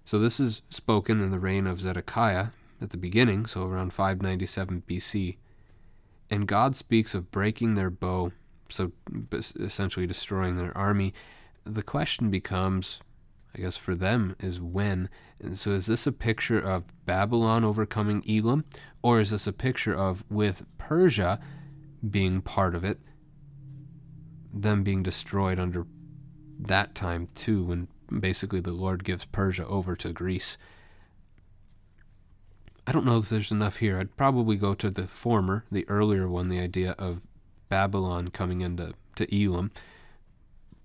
So 0.05 0.19
this 0.19 0.39
is 0.39 0.61
spoken 0.69 1.21
in 1.21 1.31
the 1.31 1.39
reign 1.39 1.67
of 1.67 1.79
Zedekiah 1.79 2.47
at 2.81 2.89
the 2.89 2.97
beginning, 2.97 3.45
so 3.45 3.63
around 3.65 3.93
597 3.93 4.83
BC. 4.87 5.37
And 6.29 6.47
God 6.47 6.75
speaks 6.75 7.13
of 7.13 7.29
breaking 7.29 7.75
their 7.75 7.89
bow, 7.89 8.31
so 8.69 8.93
essentially 9.59 10.07
destroying 10.07 10.57
their 10.57 10.75
army, 10.77 11.13
the 11.63 11.83
question 11.83 12.29
becomes, 12.29 13.01
I 13.55 13.61
guess 13.61 13.77
for 13.77 13.95
them, 13.95 14.35
is 14.39 14.59
when. 14.59 15.09
And 15.39 15.57
so 15.57 15.71
is 15.71 15.85
this 15.85 16.07
a 16.07 16.11
picture 16.11 16.59
of 16.59 16.85
Babylon 17.05 17.63
overcoming 17.63 18.23
Elam, 18.29 18.65
or 19.01 19.19
is 19.19 19.31
this 19.31 19.47
a 19.47 19.53
picture 19.53 19.95
of, 19.95 20.23
with 20.29 20.63
Persia 20.77 21.39
being 22.07 22.41
part 22.41 22.75
of 22.75 22.83
it, 22.83 22.99
them 24.53 24.83
being 24.83 25.03
destroyed 25.03 25.59
under 25.59 25.85
that 26.59 26.93
time 26.93 27.27
too, 27.33 27.63
when 27.63 27.87
basically 28.19 28.59
the 28.59 28.73
Lord 28.73 29.03
gives 29.03 29.25
Persia 29.25 29.65
over 29.65 29.95
to 29.95 30.13
Greece? 30.13 30.57
I 32.85 32.91
don't 32.91 33.05
know 33.05 33.19
if 33.19 33.29
there's 33.29 33.51
enough 33.51 33.77
here. 33.77 33.99
I'd 33.99 34.17
probably 34.17 34.55
go 34.55 34.73
to 34.73 34.89
the 34.89 35.07
former, 35.07 35.65
the 35.71 35.87
earlier 35.87 36.27
one, 36.27 36.49
the 36.49 36.59
idea 36.59 36.95
of 36.97 37.21
Babylon 37.69 38.29
coming 38.29 38.61
into 38.61 38.93
to 39.15 39.45
Elam, 39.45 39.71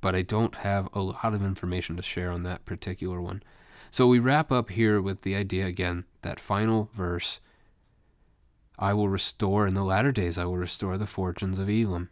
but 0.06 0.14
I 0.14 0.22
don't 0.22 0.54
have 0.54 0.88
a 0.92 1.00
lot 1.00 1.34
of 1.34 1.42
information 1.42 1.96
to 1.96 2.02
share 2.02 2.30
on 2.30 2.44
that 2.44 2.64
particular 2.64 3.20
one. 3.20 3.42
So 3.90 4.06
we 4.06 4.20
wrap 4.20 4.52
up 4.52 4.70
here 4.70 5.00
with 5.00 5.22
the 5.22 5.34
idea 5.34 5.66
again, 5.66 6.04
that 6.22 6.38
final 6.38 6.88
verse 6.92 7.40
I 8.78 8.92
will 8.92 9.08
restore 9.08 9.66
in 9.66 9.74
the 9.74 9.82
latter 9.82 10.12
days, 10.12 10.38
I 10.38 10.44
will 10.44 10.58
restore 10.58 10.96
the 10.96 11.08
fortunes 11.08 11.58
of 11.58 11.68
Elam. 11.68 12.10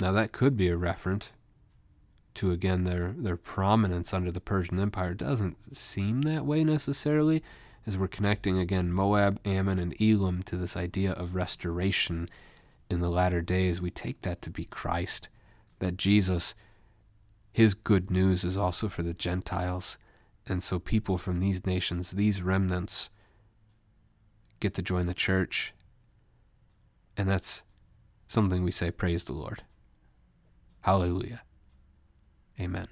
Now 0.00 0.12
that 0.12 0.32
could 0.32 0.54
be 0.54 0.68
a 0.68 0.76
reference 0.76 1.32
to 2.34 2.50
again 2.50 2.84
their 2.84 3.14
their 3.16 3.38
prominence 3.38 4.12
under 4.12 4.30
the 4.30 4.38
Persian 4.42 4.78
Empire. 4.78 5.12
It 5.12 5.16
doesn't 5.16 5.74
seem 5.74 6.20
that 6.22 6.44
way 6.44 6.62
necessarily, 6.62 7.42
as 7.86 7.96
we're 7.96 8.06
connecting 8.06 8.58
again 8.58 8.92
Moab, 8.92 9.40
Ammon, 9.46 9.78
and 9.78 9.96
Elam 9.98 10.42
to 10.42 10.58
this 10.58 10.76
idea 10.76 11.12
of 11.12 11.34
restoration 11.34 12.28
in 12.90 13.00
the 13.00 13.08
latter 13.08 13.40
days. 13.40 13.80
We 13.80 13.90
take 13.90 14.20
that 14.20 14.42
to 14.42 14.50
be 14.50 14.66
Christ, 14.66 15.30
that 15.78 15.96
Jesus, 15.96 16.54
his 17.52 17.74
good 17.74 18.10
news 18.10 18.44
is 18.44 18.56
also 18.56 18.88
for 18.88 19.02
the 19.02 19.14
Gentiles. 19.14 19.98
And 20.46 20.62
so 20.62 20.78
people 20.78 21.18
from 21.18 21.40
these 21.40 21.66
nations, 21.66 22.12
these 22.12 22.42
remnants, 22.42 23.10
get 24.58 24.74
to 24.74 24.82
join 24.82 25.06
the 25.06 25.14
church. 25.14 25.74
And 27.16 27.28
that's 27.28 27.62
something 28.26 28.62
we 28.62 28.70
say, 28.70 28.90
praise 28.90 29.24
the 29.24 29.34
Lord. 29.34 29.62
Hallelujah. 30.80 31.42
Amen. 32.58 32.88